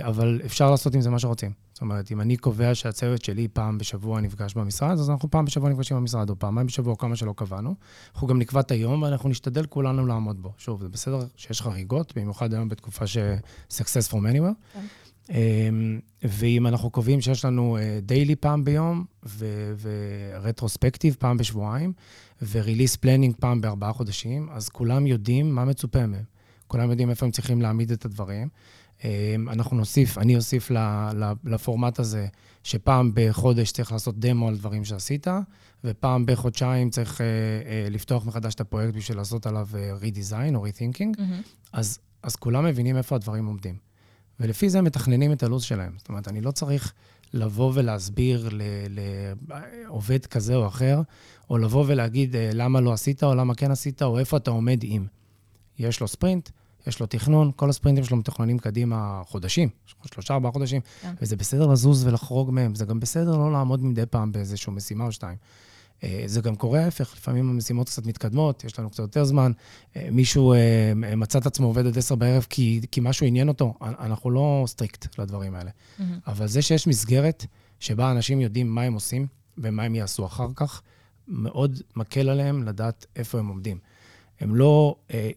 אבל 0.00 0.40
אפשר 0.44 0.70
לעשות 0.70 0.94
עם 0.94 1.00
זה 1.00 1.10
מה 1.10 1.18
שרוצים. 1.18 1.52
זאת 1.72 1.80
אומרת, 1.80 2.12
אם 2.12 2.20
אני 2.20 2.36
קובע 2.36 2.74
שהצוות 2.74 3.24
שלי 3.24 3.48
פעם 3.48 3.78
בשבוע 3.78 4.20
נפגש 4.20 4.54
במשרד, 4.54 4.90
אז 4.90 5.10
אנחנו 5.10 5.30
פעם 5.30 5.44
בשבוע 5.44 5.70
נפגשים 5.70 5.96
במשרד, 5.96 6.30
או 6.30 6.38
פעמיים 6.38 6.66
בשבוע, 6.66 6.96
כמה 6.96 7.16
שלא 7.16 7.34
קבענו. 7.36 7.74
אנחנו 8.14 8.26
גם 8.26 8.38
נקבע 8.38 8.60
את 8.60 8.70
היום, 8.70 9.02
ואנחנו 9.02 9.28
נשתדל 9.28 9.66
כולנו 9.66 10.06
לעמוד 10.06 10.42
בו. 10.42 10.52
שוב, 10.58 10.82
זה 10.82 10.88
בסדר 10.88 11.18
שיש 11.36 11.62
חריגות, 11.62 12.12
במיוחד 12.16 12.54
היום 12.54 12.68
בתקופה 12.68 13.06
ש- 13.06 13.18
success 13.70 14.10
from 14.10 14.14
anywhere. 14.14 14.74
כן. 14.74 14.84
אמ, 15.30 16.00
ואם 16.22 16.66
אנחנו 16.66 16.90
קובעים 16.90 17.20
שיש 17.20 17.44
לנו 17.44 17.78
daily 18.02 18.32
אה, 18.32 18.36
פעם 18.36 18.64
ביום, 18.64 19.04
ו 19.80 19.90
retrospective 19.90 21.16
פעם 21.18 21.36
בשבועיים, 21.36 21.92
ו 22.50 22.56
release 22.56 22.96
planning 22.96 23.34
פעם 23.40 23.60
בארבעה 23.60 23.92
חודשים, 23.92 24.48
אז 24.52 24.68
כולם 24.68 25.06
יודעים 25.06 25.54
מה 25.54 25.64
מצופה 25.64 26.06
מהם. 26.06 26.24
כולם 26.66 26.90
יודעים 26.90 27.10
איפה 27.10 27.26
הם 27.26 27.32
צריכים 27.32 27.62
להעמיד 27.62 27.92
את 27.92 28.04
הדברים. 28.04 28.48
אמ, 29.04 29.48
אנחנו 29.48 29.76
נוסיף, 29.76 30.18
אני 30.18 30.36
אוסיף 30.36 30.70
לפורמט 31.44 31.98
הזה, 31.98 32.26
שפעם 32.62 33.10
בחודש 33.14 33.70
צריך 33.70 33.92
לעשות 33.92 34.18
דמו 34.18 34.48
על 34.48 34.56
דברים 34.56 34.84
שעשית, 34.84 35.26
ופעם 35.84 36.26
בחודשיים 36.26 36.90
צריך 36.90 37.20
אה, 37.20 37.26
אה, 37.26 37.86
לפתוח 37.90 38.26
מחדש 38.26 38.54
את 38.54 38.60
הפרויקט 38.60 38.94
בשביל 38.94 39.16
לעשות 39.16 39.46
עליו 39.46 39.68
redesign 40.00 40.56
או 40.56 40.62
rethinking. 40.62 41.16
Mm-hmm. 41.16 41.68
אז, 41.72 41.98
אז 42.22 42.36
כולם 42.36 42.64
מבינים 42.64 42.96
איפה 42.96 43.14
הדברים 43.14 43.46
עומדים. 43.46 43.93
ולפי 44.40 44.70
זה 44.70 44.78
הם 44.78 44.84
מתכננים 44.84 45.32
את 45.32 45.42
הלו"ז 45.42 45.62
שלהם. 45.62 45.92
זאת 45.98 46.08
אומרת, 46.08 46.28
אני 46.28 46.40
לא 46.40 46.50
צריך 46.50 46.92
לבוא 47.32 47.72
ולהסביר 47.74 48.48
לעובד 48.88 50.26
כזה 50.26 50.56
או 50.56 50.66
אחר, 50.66 51.00
או 51.50 51.58
לבוא 51.58 51.84
ולהגיד 51.86 52.36
אה, 52.36 52.50
למה 52.52 52.80
לא 52.80 52.92
עשית, 52.92 53.24
או 53.24 53.34
למה 53.34 53.54
כן 53.54 53.70
עשית, 53.70 54.02
או 54.02 54.18
איפה 54.18 54.36
אתה 54.36 54.50
עומד 54.50 54.78
עם. 54.82 55.06
יש 55.78 56.00
לו 56.00 56.08
ספרינט, 56.08 56.50
יש 56.86 57.00
לו 57.00 57.06
תכנון, 57.06 57.50
כל 57.56 57.70
הספרינטים 57.70 58.04
שלו 58.04 58.16
מתוכננים 58.16 58.58
קדימה 58.58 59.22
חודשים, 59.26 59.68
שלושה, 60.04 60.34
ארבעה 60.34 60.52
חודשים, 60.52 60.80
כן. 61.02 61.14
וזה 61.22 61.36
בסדר 61.36 61.66
לזוז 61.66 62.06
ולחרוג 62.06 62.50
מהם, 62.50 62.74
זה 62.74 62.84
גם 62.84 63.00
בסדר 63.00 63.36
לא 63.36 63.52
לעמוד 63.52 63.84
מדי 63.84 64.06
פעם 64.06 64.32
באיזושהי 64.32 64.72
משימה 64.72 65.04
או 65.04 65.12
שתיים. 65.12 65.36
אה, 66.02 66.22
זה 66.26 66.40
גם 66.40 66.56
קורה 66.56 66.84
ההפך, 66.84 67.14
לפעמים 67.16 67.50
המשימות 67.50 67.88
קצת 67.88 68.06
מתקדמות, 68.06 68.64
יש 68.64 68.78
לנו 68.78 68.90
קצת 68.90 68.98
יותר 68.98 69.24
זמן. 69.24 69.52
אה, 69.96 70.08
מישהו 70.12 70.52
אה, 70.52 70.92
מצא 70.94 71.38
את 71.38 71.46
עצמו 71.46 71.66
עובד 71.66 71.86
עד 71.86 71.98
עשר 71.98 72.14
בערב 72.14 72.46
כי, 72.50 72.80
כי 72.90 73.00
משהו 73.02 73.26
עניין 73.26 73.48
אותו, 73.48 73.74
אנחנו 73.80 74.30
לא 74.30 74.64
strict 74.66 75.18
לדברים 75.18 75.54
האלה. 75.54 75.70
Mm-hmm. 75.70 76.02
אבל 76.26 76.46
זה 76.46 76.62
שיש 76.62 76.86
מסגרת 76.86 77.46
שבה 77.80 78.10
אנשים 78.10 78.40
יודעים 78.40 78.74
מה 78.74 78.82
הם 78.82 78.94
עושים 78.94 79.26
ומה 79.58 79.82
הם 79.82 79.94
יעשו 79.94 80.26
אחר 80.26 80.48
כך, 80.54 80.82
מאוד 81.28 81.80
מקל 81.96 82.28
עליהם 82.28 82.62
לדעת 82.62 83.06
איפה 83.16 83.38
הם 83.38 83.46
עומדים. 83.46 83.78
הם 84.40 84.54
לא, 84.54 84.96
אה, 85.14 85.30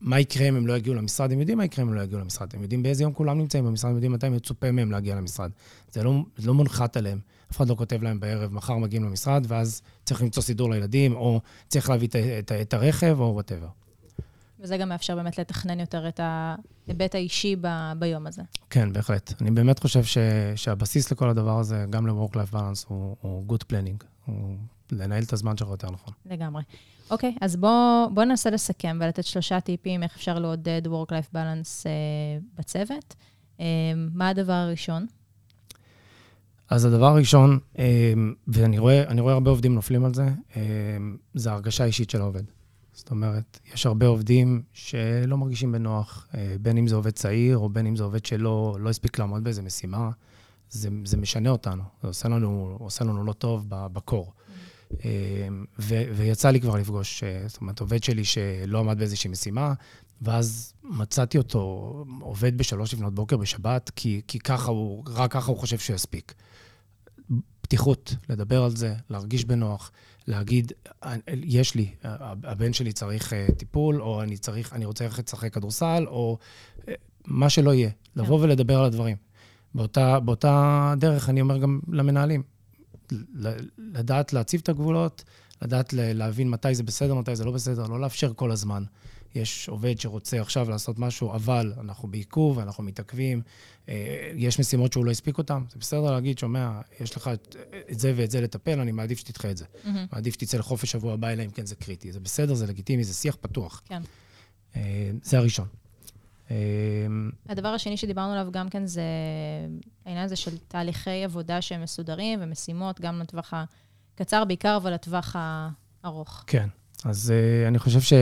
מה 0.00 0.20
יקרה 0.20 0.48
אם 0.48 0.56
הם 0.56 0.66
לא 0.66 0.76
יגיעו 0.76 0.94
למשרד? 0.94 1.32
הם 1.32 1.40
יודעים 1.40 1.58
מה 1.58 1.64
יקרה 1.64 1.84
אם 1.84 1.88
הם 1.88 1.94
לא 1.94 2.00
יגיעו 2.00 2.20
למשרד. 2.20 2.48
הם 2.54 2.62
יודעים 2.62 2.82
באיזה 2.82 3.02
יום 3.02 3.12
כולם 3.12 3.38
נמצאים 3.38 3.64
במשרד, 3.64 3.90
הם 3.90 3.94
יודעים 3.94 4.12
מתי 4.12 4.28
מצופה 4.28 4.72
מהם 4.72 4.90
להגיע 4.90 5.14
למשרד. 5.14 5.50
זה 5.92 6.02
לא, 6.02 6.24
זה 6.36 6.46
לא 6.46 6.54
מונחת 6.54 6.96
עליהם. 6.96 7.18
אף 7.52 7.56
אחד 7.56 7.68
לא 7.68 7.74
כותב 7.74 8.02
להם 8.02 8.20
בערב, 8.20 8.52
מחר 8.52 8.76
מגיעים 8.76 9.04
למשרד, 9.04 9.44
ואז 9.48 9.82
צריך 10.04 10.22
למצוא 10.22 10.42
סידור 10.42 10.70
לילדים, 10.70 11.16
או 11.16 11.40
צריך 11.68 11.90
להביא 11.90 12.08
את, 12.08 12.16
את, 12.16 12.52
את 12.52 12.74
הרכב, 12.74 13.16
או 13.20 13.24
whatever. 13.34 13.68
וזה 14.60 14.76
גם 14.76 14.88
מאפשר 14.88 15.16
באמת 15.16 15.38
לתכנן 15.38 15.80
יותר 15.80 16.08
את 16.08 16.20
ההיבט 16.22 17.14
האישי 17.14 17.56
ב, 17.60 17.92
ביום 17.98 18.26
הזה. 18.26 18.42
כן, 18.70 18.92
בהחלט. 18.92 19.32
אני 19.40 19.50
באמת 19.50 19.78
חושב 19.78 20.04
ש, 20.04 20.18
שהבסיס 20.56 21.12
לכל 21.12 21.28
הדבר 21.28 21.58
הזה, 21.58 21.86
גם 21.90 22.06
ל-work-life 22.06 22.54
balance, 22.54 22.84
הוא, 22.88 23.16
הוא 23.20 23.44
good 23.48 23.62
planning. 23.72 24.04
הוא 24.26 24.56
לנהל 24.92 25.22
את 25.22 25.32
הזמן 25.32 25.56
שלך 25.56 25.68
יותר 25.68 25.90
נכון. 25.90 26.14
לגמרי. 26.26 26.62
אוקיי, 27.10 27.34
אז 27.40 27.56
בואו 27.56 28.10
בוא 28.14 28.24
ננסה 28.24 28.50
לסכם 28.50 28.98
ולתת 29.00 29.24
שלושה 29.24 29.60
טיפים 29.60 30.02
איך 30.02 30.16
אפשר 30.16 30.38
לעודד 30.38 30.82
Work-Life 30.86 31.34
Balance 31.34 31.84
uh, 31.84 32.58
בצוות. 32.58 33.14
Uh, 33.58 33.62
מה 34.14 34.28
הדבר 34.28 34.52
הראשון? 34.52 35.06
אז 36.70 36.84
הדבר 36.84 37.06
הראשון, 37.06 37.58
uh, 37.74 37.78
ואני 38.48 38.78
רואה, 38.78 39.04
רואה 39.20 39.34
הרבה 39.34 39.50
עובדים 39.50 39.74
נופלים 39.74 40.04
על 40.04 40.14
זה, 40.14 40.28
uh, 40.52 40.56
זה 41.34 41.50
ההרגשה 41.50 41.84
האישית 41.84 42.10
של 42.10 42.20
העובד. 42.20 42.42
זאת 42.92 43.10
אומרת, 43.10 43.58
יש 43.74 43.86
הרבה 43.86 44.06
עובדים 44.06 44.62
שלא 44.72 45.36
מרגישים 45.36 45.72
בנוח, 45.72 46.26
uh, 46.30 46.36
בין 46.60 46.78
אם 46.78 46.86
זה 46.86 46.94
עובד 46.94 47.10
צעיר, 47.10 47.58
או 47.58 47.68
בין 47.68 47.86
אם 47.86 47.96
זה 47.96 48.04
עובד 48.04 48.26
שלא 48.26 48.76
לא 48.80 48.90
הספיק 48.90 49.18
לעמוד 49.18 49.44
באיזה 49.44 49.62
משימה, 49.62 50.10
זה, 50.70 50.88
זה 51.04 51.16
משנה 51.16 51.50
אותנו, 51.50 51.82
זה 52.02 52.08
עושה 52.08 52.28
לנו, 52.28 52.76
עושה 52.80 53.04
לנו 53.04 53.24
לא 53.24 53.32
טוב 53.32 53.66
בקור. 53.68 54.32
ו- 55.78 56.04
ויצא 56.16 56.50
לי 56.50 56.60
כבר 56.60 56.76
לפגוש, 56.76 57.24
אה, 57.24 57.44
זאת 57.48 57.60
אומרת, 57.60 57.80
עובד 57.80 58.02
שלי 58.02 58.24
שלא 58.24 58.78
עמד 58.78 58.98
באיזושהי 58.98 59.30
משימה, 59.30 59.72
ואז 60.22 60.72
מצאתי 60.82 61.38
אותו 61.38 61.92
עובד 62.20 62.58
בשלוש 62.58 62.94
לפנות 62.94 63.14
בוקר 63.14 63.36
בשבת, 63.36 63.90
כי, 63.96 64.20
כי 64.26 64.38
ככה 64.38 64.70
הוא, 64.70 65.04
רק 65.06 65.32
ככה 65.32 65.50
הוא 65.50 65.58
חושב 65.58 65.78
שהוא 65.78 65.96
יספיק. 65.96 66.34
פתיחות, 67.72 68.14
לדבר 68.28 68.64
על 68.64 68.76
זה, 68.76 68.94
להרגיש 69.10 69.44
בנוח, 69.44 69.90
להגיד, 70.28 70.72
יש 71.28 71.74
לי, 71.74 71.94
הבן 72.44 72.72
שלי 72.72 72.92
צריך 72.92 73.32
אה, 73.32 73.46
טיפול, 73.56 74.02
או 74.02 74.22
אני 74.22 74.36
צריך, 74.36 74.72
אני 74.72 74.84
רוצה 74.84 75.04
ללכת 75.04 75.28
לשחק 75.28 75.54
כדורסל, 75.54 76.04
או 76.06 76.38
אה, 76.88 76.94
מה 77.26 77.50
שלא 77.50 77.74
יהיה. 77.74 77.90
לבוא 78.16 78.38
כן. 78.38 78.44
ולדבר 78.44 78.78
על 78.78 78.84
הדברים. 78.84 79.16
באותה, 79.74 80.20
באותה 80.20 80.94
דרך 80.96 81.28
אני 81.28 81.40
אומר 81.40 81.58
גם 81.58 81.80
למנהלים, 81.92 82.42
לדעת 83.78 84.32
להציב 84.32 84.60
את 84.62 84.68
הגבולות, 84.68 85.24
לדעת 85.62 85.92
להבין 85.92 86.50
מתי 86.50 86.74
זה 86.74 86.82
בסדר, 86.82 87.14
מתי 87.14 87.36
זה 87.36 87.44
לא 87.44 87.52
בסדר, 87.52 87.86
לא 87.86 88.00
לאפשר 88.00 88.32
כל 88.36 88.50
הזמן. 88.50 88.84
יש 89.34 89.68
עובד 89.68 90.00
שרוצה 90.00 90.40
עכשיו 90.40 90.70
לעשות 90.70 90.98
משהו, 90.98 91.32
אבל 91.32 91.72
אנחנו 91.80 92.08
בעיכוב, 92.08 92.58
אנחנו 92.58 92.84
מתעכבים, 92.84 93.42
אה, 93.88 94.32
יש 94.36 94.60
משימות 94.60 94.92
שהוא 94.92 95.04
לא 95.04 95.10
הספיק 95.10 95.38
אותן, 95.38 95.62
זה 95.70 95.76
בסדר 95.80 96.10
להגיד, 96.10 96.38
שומע, 96.38 96.80
יש 97.00 97.16
לך 97.16 97.30
את, 97.32 97.56
זה 97.90 98.12
ואת 98.16 98.30
זה 98.30 98.40
לטפל, 98.40 98.80
אני 98.80 98.92
מעדיף 98.92 99.18
שתדחה 99.18 99.50
את 99.50 99.56
זה. 99.56 99.64
Mm-hmm. 99.64 99.88
מעדיף 100.12 100.34
שתצא 100.34 100.58
לחופש 100.58 100.92
שבוע 100.92 101.12
הבא, 101.12 101.32
אלא 101.32 101.42
אם 101.42 101.50
כן 101.50 101.66
זה 101.66 101.74
קריטי. 101.74 102.12
זה 102.12 102.20
בסדר, 102.20 102.54
זה 102.54 102.66
לגיטימי, 102.66 103.04
זה 103.04 103.14
שיח 103.14 103.36
פתוח. 103.40 103.82
כן. 103.86 104.02
אה, 104.76 105.10
זה 105.22 105.38
הראשון. 105.38 105.66
אמ, 106.50 107.30
הדבר 107.48 107.68
השני 107.68 107.96
שדיברנו 107.96 108.32
עליו 108.32 108.48
גם 108.52 108.68
כן 108.68 108.86
זה 108.86 109.02
העניין 110.04 110.24
הזה 110.24 110.36
של 110.36 110.58
תהליכי 110.68 111.24
עבודה 111.24 111.62
שהם 111.62 111.82
מסודרים 111.82 112.38
ומשימות, 112.42 113.00
גם 113.00 113.20
לטווח 113.20 113.54
הקצר 114.14 114.44
בעיקר, 114.44 114.76
אבל 114.76 114.94
לטווח 114.94 115.36
הארוך. 116.04 116.44
כן, 116.46 116.68
אז 117.04 117.32
אני 117.68 117.78
חושב 117.78 118.00
ש... 118.00 118.12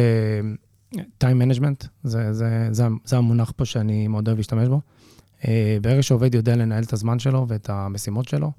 time 0.95 1.37
management, 1.43 1.87
זה, 2.05 2.33
זה, 2.33 2.69
זה, 2.71 2.87
זה 3.05 3.17
המונח 3.17 3.53
פה 3.57 3.65
שאני 3.65 4.09
מאוד 4.09 4.29
אוהב 4.29 4.39
להשתמש 4.39 4.69
בו. 4.69 4.81
Uh, 5.41 5.45
ברגע 5.83 6.03
שעובד 6.03 6.35
יודע 6.35 6.57
לנהל 6.57 6.83
את 6.83 6.93
הזמן 6.93 7.19
שלו 7.19 7.47
ואת 7.49 7.71
המשימות 7.71 8.29
שלו, 8.29 8.53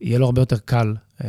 יהיה 0.00 0.18
לו 0.18 0.26
הרבה 0.26 0.42
יותר 0.42 0.58
קל 0.58 0.94
uh, 1.18 1.22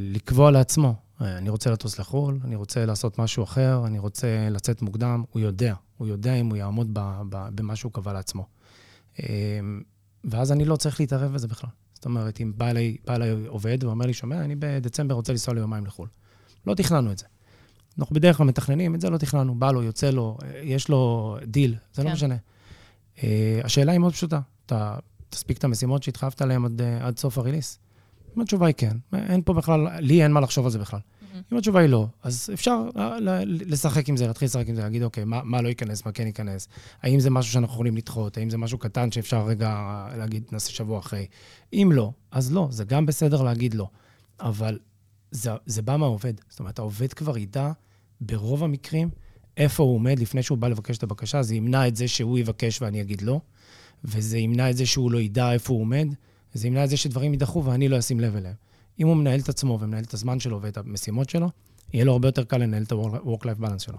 לקבוע 0.00 0.50
לעצמו, 0.50 0.94
uh, 1.18 1.24
אני 1.24 1.50
רוצה 1.50 1.70
לטוס 1.70 1.98
לחו"ל, 1.98 2.40
אני 2.44 2.56
רוצה 2.56 2.86
לעשות 2.86 3.18
משהו 3.18 3.44
אחר, 3.44 3.82
אני 3.86 3.98
רוצה 3.98 4.48
לצאת 4.50 4.82
מוקדם, 4.82 5.24
הוא 5.32 5.40
יודע, 5.40 5.74
הוא 5.96 6.08
יודע 6.08 6.34
אם 6.34 6.46
הוא 6.46 6.56
יעמוד 6.56 6.88
ב, 6.92 7.00
ב, 7.28 7.48
במה 7.54 7.76
שהוא 7.76 7.92
קבע 7.92 8.12
לעצמו. 8.12 8.46
אמ, 9.18 9.82
ואז 10.24 10.52
אני 10.52 10.64
לא 10.64 10.76
צריך 10.76 11.00
להתערב 11.00 11.32
בזה 11.32 11.48
בכלל. 11.48 11.70
זאת 11.94 12.04
אומרת, 12.04 12.40
אם 12.40 12.52
בא 12.56 12.70
אליי 13.08 13.46
עובד 13.46 13.84
ואומר 13.84 14.06
לי, 14.06 14.14
שומע, 14.14 14.44
אני 14.44 14.54
בדצמבר 14.58 15.14
רוצה 15.14 15.32
לנסוע 15.32 15.54
ליומיים 15.54 15.86
לחו"ל. 15.86 16.08
לא 16.66 16.74
תכננו 16.74 17.12
את 17.12 17.18
זה. 17.18 17.26
אנחנו 17.98 18.14
בדרך 18.14 18.36
כלל 18.36 18.46
מתכננים, 18.46 18.94
את 18.94 19.00
זה 19.00 19.10
לא 19.10 19.18
תכננו. 19.18 19.54
בא 19.54 19.70
לו, 19.70 19.82
יוצא 19.82 20.10
לו, 20.10 20.38
יש 20.62 20.88
לו 20.88 21.36
דיל, 21.46 21.76
זה 21.94 22.02
לא 22.02 22.04
כן. 22.04 22.08
לא 22.08 22.14
משנה. 22.14 22.36
Uh, 23.16 23.20
השאלה 23.64 23.92
היא 23.92 23.98
מאוד 23.98 24.12
פשוטה. 24.12 24.40
אתה 24.66 24.96
תספיק 25.30 25.58
את 25.58 25.64
המשימות 25.64 26.02
שהתחייבת 26.02 26.42
עליהן 26.42 26.64
עד, 26.64 26.82
עד 27.00 27.18
סוף 27.18 27.38
הריליס? 27.38 27.78
אם 28.36 28.42
התשובה 28.42 28.66
היא 28.66 28.74
כן. 28.78 28.96
אין 29.12 29.42
פה 29.42 29.54
בכלל, 29.54 29.86
לי 29.98 30.22
אין 30.22 30.32
מה 30.32 30.40
לחשוב 30.40 30.64
על 30.64 30.70
זה 30.70 30.78
בכלל. 30.78 31.00
אם 31.52 31.56
התשובה 31.56 31.80
היא 31.80 31.88
לא, 31.88 32.06
אז 32.22 32.50
אפשר 32.54 32.82
לשחק 33.46 34.08
עם 34.08 34.16
זה, 34.16 34.26
להתחיל 34.26 34.46
לשחק 34.46 34.68
עם 34.68 34.74
זה, 34.74 34.82
להגיד, 34.82 35.02
אוקיי, 35.02 35.24
מה, 35.24 35.40
מה 35.44 35.62
לא 35.62 35.68
ייכנס, 35.68 36.06
מה 36.06 36.12
כן 36.12 36.26
ייכנס? 36.26 36.68
האם 37.02 37.20
זה 37.20 37.30
משהו 37.30 37.52
שאנחנו 37.52 37.74
יכולים 37.74 37.96
לדחות? 37.96 38.38
האם 38.38 38.50
זה 38.50 38.58
משהו 38.58 38.78
קטן 38.78 39.12
שאפשר 39.12 39.46
רגע 39.46 40.06
להגיד, 40.16 40.44
נעשה 40.52 40.72
שבוע 40.72 40.98
אחרי? 40.98 41.26
אם 41.72 41.90
לא, 41.94 42.12
אז 42.30 42.52
לא, 42.52 42.68
זה 42.70 42.84
גם 42.84 43.06
בסדר 43.06 43.42
להגיד 43.42 43.74
לא. 43.74 43.88
אבל 44.40 44.78
זה, 45.30 45.50
זה 45.66 45.82
בא 45.82 45.96
מהעובד. 45.96 46.34
זאת 46.48 46.60
אומרת, 46.60 46.78
העובד 46.78 47.12
כבר 47.12 47.38
ידע 47.38 47.72
ברוב 48.20 48.64
המקרים 48.64 49.10
איפה 49.56 49.82
הוא 49.82 49.94
עומד 49.94 50.18
לפני 50.18 50.42
שהוא 50.42 50.58
בא 50.58 50.68
לבקש 50.68 50.98
את 50.98 51.02
הבקשה, 51.02 51.42
זה 51.42 51.54
ימנע 51.54 51.88
את 51.88 51.96
זה 51.96 52.08
שהוא 52.08 52.38
יבקש 52.38 52.82
ואני 52.82 53.00
אגיד 53.00 53.22
לא, 53.22 53.40
וזה 54.04 54.38
ימנע 54.38 54.70
את 54.70 54.76
זה 54.76 54.86
שהוא 54.86 55.10
לא 55.10 55.18
ידע 55.18 55.52
איפה 55.52 55.72
הוא 55.72 55.80
עומד, 55.80 56.06
וזה 56.54 56.66
ימנע 56.66 56.84
את 56.84 56.90
זה 56.90 56.96
שדברים 56.96 57.32
יידחו 57.32 57.64
ואני 57.64 57.88
לא 57.88 57.98
אשים 57.98 58.20
לב 58.20 58.36
אליהם. 58.36 58.54
אם 59.00 59.06
הוא 59.06 59.16
מנהל 59.16 59.40
את 59.40 59.48
עצמו 59.48 59.78
ומנהל 59.80 60.04
את 60.04 60.14
הזמן 60.14 60.40
שלו 60.40 60.62
ואת 60.62 60.76
המשימות 60.76 61.30
שלו, 61.30 61.50
יהיה 61.92 62.04
לו 62.04 62.12
הרבה 62.12 62.28
יותר 62.28 62.44
קל 62.44 62.58
לנהל 62.58 62.82
את 62.82 62.92
ה-work-life 62.92 63.60
balance 63.60 63.78
שלו. 63.78 63.98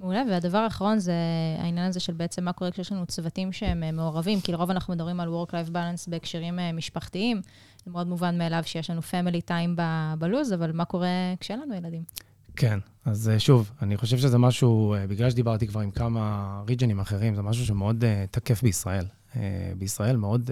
מעולה, 0.00 0.22
והדבר 0.30 0.58
האחרון 0.58 0.98
זה 0.98 1.12
העניין 1.58 1.88
הזה 1.88 2.00
של 2.00 2.12
בעצם 2.12 2.44
מה 2.44 2.52
קורה 2.52 2.70
כשיש 2.70 2.92
לנו 2.92 3.06
צוותים 3.06 3.52
שהם 3.52 3.82
אה, 3.82 3.92
מעורבים, 3.92 4.40
כי 4.40 4.52
לרוב 4.52 4.70
אנחנו 4.70 4.94
מדברים 4.94 5.20
על 5.20 5.28
work-life 5.28 5.70
balance 5.70 6.10
בהקשרים 6.10 6.58
אה, 6.58 6.72
משפחתיים. 6.72 7.40
זה 7.86 7.92
מאוד 7.92 8.06
מובן 8.06 8.38
מאליו 8.38 8.62
שיש 8.66 8.90
לנו 8.90 9.00
family 9.00 9.50
time 9.50 9.80
בלוז, 10.18 10.52
אבל 10.52 10.72
מה 10.72 10.84
קורה 10.84 11.34
כשאין 11.40 11.60
לנו 11.60 11.74
ילדים? 11.74 12.02
כן, 12.56 12.78
אז 13.04 13.28
אה, 13.28 13.38
שוב, 13.38 13.70
אני 13.82 13.96
חושב 13.96 14.18
שזה 14.18 14.38
משהו, 14.38 14.94
בגלל 15.08 15.30
שדיברתי 15.30 15.66
כבר 15.66 15.80
עם 15.80 15.90
כמה 15.90 16.62
ריג'נים 16.68 17.00
אחרים, 17.00 17.34
זה 17.34 17.42
משהו 17.42 17.66
שמאוד 17.66 18.04
תקף 18.30 18.62
בישראל. 18.62 19.06
בישראל 19.78 20.16
מאוד 20.16 20.50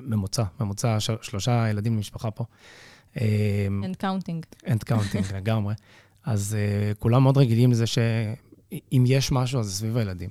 ממוצע, 0.00 0.44
ממוצע 0.60 1.00
שלושה 1.00 1.68
ילדים 1.70 1.96
למשפחה 1.96 2.30
פה. 2.30 2.44
And 3.14 3.20
counting. 4.00 4.66
And 4.66 4.92
counting, 4.92 5.34
לגמרי. 5.34 5.74
אז 6.24 6.56
uh, 6.56 6.98
כולם 6.98 7.22
מאוד 7.22 7.38
רגילים 7.38 7.70
לזה 7.70 7.86
שאם 7.86 9.04
יש 9.06 9.32
משהו, 9.32 9.60
אז 9.60 9.66
זה 9.66 9.72
סביב 9.72 9.96
הילדים. 9.96 10.30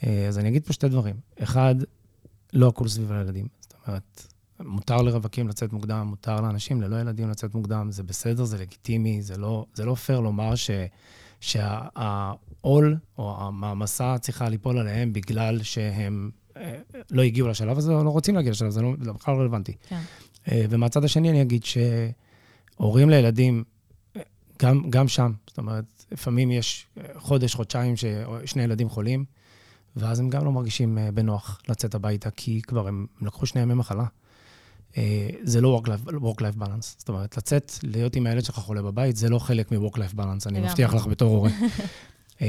Uh, 0.00 0.04
אז 0.28 0.38
אני 0.38 0.48
אגיד 0.48 0.66
פה 0.66 0.72
שתי 0.72 0.88
דברים. 0.88 1.16
אחד, 1.42 1.74
לא 2.52 2.68
הכול 2.68 2.88
סביב 2.88 3.12
הילדים. 3.12 3.48
זאת 3.60 3.74
אומרת, 3.88 4.31
מותר 4.64 4.96
לרווקים 4.96 5.48
לצאת 5.48 5.72
מוקדם, 5.72 6.06
מותר 6.06 6.40
לאנשים 6.40 6.82
ללא 6.82 6.96
ילדים 6.96 7.30
לצאת 7.30 7.54
מוקדם, 7.54 7.90
זה 7.90 8.02
בסדר, 8.02 8.44
זה 8.44 8.58
לגיטימי, 8.58 9.22
זה 9.22 9.36
לא, 9.38 9.66
זה 9.74 9.84
לא 9.84 9.94
פייר 9.94 10.20
לומר 10.20 10.54
ש, 10.54 10.70
שהעול 11.40 12.96
או 13.18 13.36
המעמסה 13.38 14.18
צריכה 14.18 14.48
ליפול 14.48 14.78
עליהם 14.78 15.12
בגלל 15.12 15.62
שהם 15.62 16.30
אה, 16.56 16.78
לא 17.10 17.22
הגיעו 17.22 17.48
לשלב 17.48 17.78
הזה, 17.78 17.92
או 17.92 18.04
לא 18.04 18.10
רוצים 18.10 18.34
להגיע 18.34 18.50
לשלב 18.50 18.68
הזה, 18.68 18.80
זה 18.80 18.82
לא, 18.82 19.12
בכלל 19.12 19.34
לא 19.34 19.40
רלוונטי. 19.40 19.72
כן. 19.88 20.00
אה, 20.52 20.64
ומהצד 20.70 21.04
השני 21.04 21.30
אני 21.30 21.42
אגיד 21.42 21.62
שהורים 21.64 23.10
לילדים, 23.10 23.64
גם, 24.62 24.90
גם 24.90 25.08
שם, 25.08 25.32
זאת 25.46 25.58
אומרת, 25.58 25.84
לפעמים 26.12 26.50
יש 26.50 26.86
חודש, 27.16 27.54
חודשיים 27.54 27.94
ששני 27.96 28.62
ילדים 28.62 28.88
חולים, 28.88 29.24
ואז 29.96 30.20
הם 30.20 30.30
גם 30.30 30.44
לא 30.44 30.52
מרגישים 30.52 30.98
אה, 30.98 31.12
בנוח 31.12 31.60
לצאת 31.68 31.94
הביתה, 31.94 32.30
כי 32.30 32.62
כבר 32.62 32.88
הם, 32.88 33.06
הם 33.20 33.26
לקחו 33.26 33.46
שני 33.46 33.60
ימי 33.60 33.74
מחלה. 33.74 34.04
אה, 34.96 35.28
זה 35.42 35.60
לא 35.60 35.82
work-life 36.06 36.60
balance. 36.60 36.94
זאת 36.98 37.08
אומרת, 37.08 37.36
לצאת, 37.36 37.72
להיות 37.82 38.16
עם 38.16 38.26
הילד 38.26 38.44
שלך 38.44 38.58
חולה 38.58 38.82
בבית, 38.82 39.16
זה 39.16 39.28
לא 39.28 39.38
חלק 39.38 39.72
מ-work-life 39.72 40.14
balance, 40.16 40.46
אני 40.46 40.60
מבטיח 40.60 40.94
לך 40.94 41.06
בתור 41.06 41.30
הורה. 41.36 41.50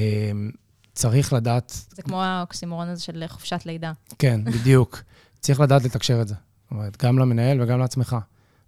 צריך 0.94 1.34
לדעת... 1.34 1.78
זה 1.96 2.02
כמו 2.02 2.24
האוקסימורון 2.24 2.88
הזה 2.88 3.02
של 3.04 3.24
חופשת 3.28 3.62
לידה. 3.66 3.92
כן, 4.20 4.44
בדיוק. 4.44 5.02
צריך 5.40 5.60
לדעת 5.60 5.84
לתקשר 5.84 6.22
את 6.22 6.28
זה. 6.28 6.36
אומרת, 6.74 7.04
גם 7.04 7.20
למנהל 7.20 7.62
וגם 7.62 7.80
לעצמך. 7.80 8.16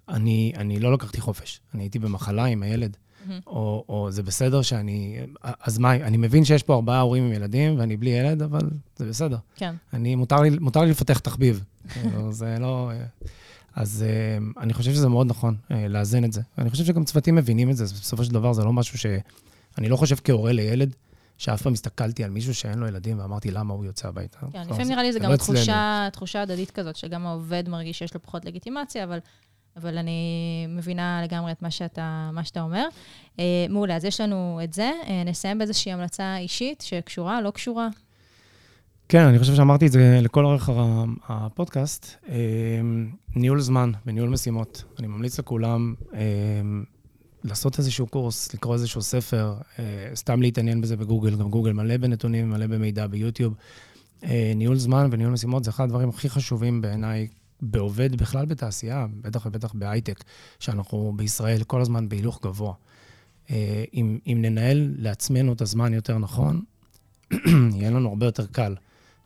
אני, 0.09 0.53
אני 0.57 0.79
לא 0.79 0.93
לקחתי 0.93 1.21
חופש, 1.21 1.61
אני 1.73 1.83
הייתי 1.83 1.99
במחלה 1.99 2.45
עם 2.45 2.63
הילד. 2.63 2.97
Mm-hmm. 2.97 3.31
או, 3.47 3.85
או 3.89 4.11
זה 4.11 4.23
בסדר 4.23 4.61
שאני... 4.61 5.19
אז 5.41 5.77
מה, 5.77 5.95
אני 5.95 6.17
מבין 6.17 6.45
שיש 6.45 6.63
פה 6.63 6.73
ארבעה 6.73 6.99
הורים 6.99 7.23
עם 7.23 7.33
ילדים 7.33 7.79
ואני 7.79 7.97
בלי 7.97 8.09
ילד, 8.09 8.41
אבל 8.41 8.69
זה 8.95 9.05
בסדר. 9.05 9.37
כן. 9.55 9.75
אני, 9.93 10.15
מותר 10.15 10.41
לי, 10.41 10.49
מותר 10.49 10.81
לי 10.81 10.89
לפתח 10.89 11.19
תחביב. 11.19 11.63
כאילו, 11.93 12.31
זה 12.31 12.57
לא... 12.59 12.91
אז 13.75 14.05
uh, 14.05 14.59
אני 14.61 14.73
חושב 14.73 14.91
שזה 14.93 15.09
מאוד 15.09 15.27
נכון 15.27 15.55
uh, 15.69 15.73
לאזן 15.89 16.23
את 16.23 16.33
זה. 16.33 16.41
אני 16.57 16.69
חושב 16.69 16.85
שגם 16.85 17.03
צוותים 17.03 17.35
מבינים 17.35 17.69
את 17.69 17.77
זה, 17.77 17.83
בסופו 17.83 18.23
של 18.23 18.31
דבר 18.31 18.53
זה 18.53 18.63
לא 18.63 18.73
משהו 18.73 18.97
ש... 18.97 19.05
אני 19.77 19.89
לא 19.89 19.95
חושב 19.95 20.15
כהורה 20.23 20.51
לילד, 20.51 20.95
שאף 21.37 21.61
פעם 21.61 21.73
הסתכלתי 21.73 22.23
על 22.23 22.29
מישהו 22.29 22.55
שאין 22.55 22.79
לו 22.79 22.87
ילדים 22.87 23.19
ואמרתי, 23.19 23.51
למה 23.51 23.73
הוא 23.73 23.85
יוצא 23.85 24.07
הביתה? 24.07 24.37
כן, 24.53 24.61
לפעמים 24.61 24.87
נראה 24.87 25.03
לי 25.03 25.13
זה 25.13 25.19
גם 25.19 25.31
לא 25.31 25.37
תחושה, 25.37 26.07
תחושה 26.11 26.41
הדדית 26.41 26.71
כזאת, 26.71 26.95
שגם 26.95 27.25
העובד 27.25 27.69
מרגיש 27.69 27.99
שיש 27.99 28.13
לו 28.13 28.21
פחות 28.21 28.45
לגיטימציה, 28.45 29.03
אבל, 29.03 29.19
אבל 29.77 29.97
אני 29.97 30.19
מבינה 30.69 31.21
לגמרי 31.23 31.51
את 31.51 31.61
מה 31.61 31.71
שאתה, 31.71 32.29
מה 32.33 32.43
שאתה 32.43 32.61
אומר. 32.61 32.87
אה, 33.39 33.65
מעולה, 33.69 33.95
אז 33.95 34.05
יש 34.05 34.21
לנו 34.21 34.59
את 34.63 34.73
זה. 34.73 34.91
אה, 35.07 35.23
נסיים 35.25 35.57
באיזושהי 35.57 35.91
המלצה 35.91 36.37
אישית 36.37 36.81
שקשורה, 36.81 37.41
לא 37.41 37.51
קשורה. 37.51 37.87
כן, 39.09 39.25
אני 39.25 39.39
חושב 39.39 39.55
שאמרתי 39.55 39.87
את 39.87 39.91
זה 39.91 40.19
לכל 40.21 40.45
אורך 40.45 40.69
הפודקאסט. 41.27 42.15
אה, 42.29 42.35
ניהול 43.35 43.59
זמן 43.61 43.91
וניהול 44.05 44.29
משימות. 44.29 44.83
אני 44.99 45.07
ממליץ 45.07 45.39
לכולם 45.39 45.93
אה, 46.13 46.19
לעשות 47.43 47.79
איזשהו 47.79 48.07
קורס, 48.07 48.53
לקרוא 48.53 48.73
איזשהו 48.73 49.01
ספר, 49.01 49.55
אה, 49.79 49.83
סתם 50.15 50.41
להתעניין 50.41 50.81
בזה 50.81 50.97
בגוגל, 50.97 51.35
גם 51.35 51.49
גוגל 51.49 51.73
מלא 51.73 51.97
בנתונים, 51.97 52.49
מלא 52.49 52.67
במידע 52.67 53.07
ביוטיוב. 53.07 53.53
ניהול 54.55 54.75
זמן 54.75 55.07
וניהול 55.11 55.33
משימות 55.33 55.63
זה 55.63 55.71
אחד 55.71 55.83
הדברים 55.83 56.09
הכי 56.09 56.29
חשובים 56.29 56.81
בעיניי 56.81 57.27
בעובד 57.61 58.15
בכלל 58.15 58.45
בתעשייה, 58.45 59.05
בטח 59.21 59.45
ובטח 59.45 59.73
בהייטק, 59.73 60.23
שאנחנו 60.59 61.13
בישראל 61.15 61.63
כל 61.63 61.81
הזמן 61.81 62.09
בהילוך 62.09 62.39
גבוה. 62.43 62.73
אם, 63.49 64.19
אם 64.27 64.37
ננהל 64.41 64.93
לעצמנו 64.97 65.53
את 65.53 65.61
הזמן 65.61 65.93
יותר 65.93 66.17
נכון, 66.17 66.61
יהיה 67.75 67.91
לנו 67.91 68.09
הרבה 68.09 68.25
יותר 68.25 68.45
קל. 68.45 68.75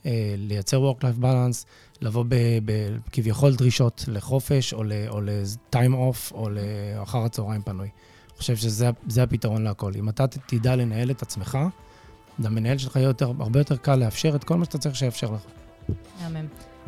אה, 0.05 0.35
לייצר 0.37 0.91
Work-Life 0.91 1.23
Balance, 1.23 1.65
לבוא 2.01 2.25
בכביכול 2.65 3.55
דרישות 3.55 4.05
לחופש, 4.07 4.73
או 4.73 4.83
ל-time 5.21 5.93
off, 5.93 6.33
או 6.33 6.49
לאחר 6.49 7.25
הצהריים 7.25 7.61
פנוי. 7.61 7.89
אני 8.27 8.37
חושב 8.37 8.55
שזה 8.55 9.23
הפתרון 9.23 9.63
להכל. 9.63 9.91
אם 9.95 10.09
אתה 10.09 10.27
תדע 10.27 10.75
לנהל 10.75 11.11
את 11.11 11.21
עצמך, 11.21 11.57
למנהל 12.39 12.77
שלך 12.77 12.95
יהיה 12.95 13.05
יותר, 13.05 13.31
הרבה 13.39 13.59
יותר 13.59 13.77
קל 13.77 13.95
לאפשר 13.95 14.35
את 14.35 14.43
כל 14.43 14.57
מה 14.57 14.65
שאתה 14.65 14.77
צריך 14.77 14.95
שיאפשר 14.95 15.31
לך. 15.31 15.41
מהמם. 16.21 16.47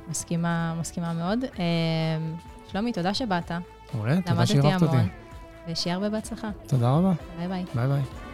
מסכימה, 0.10 0.76
מסכימה 0.80 1.14
מאוד. 1.14 1.40
אה, 1.44 1.60
שלומי, 2.72 2.94
תודה 2.94 3.14
שבאת. 3.14 3.52
מעולה, 3.94 4.22
תודה 4.26 4.46
שאירחת 4.46 4.82
אותי. 4.84 4.98
ושיהיה 5.68 5.96
הרבה 5.96 6.10
בהצלחה. 6.10 6.50
תודה 6.68 6.92
רבה. 6.92 7.14
ביי 7.38 7.48
ביי. 7.48 7.66
ביי 7.76 7.88
ביי. 7.88 8.31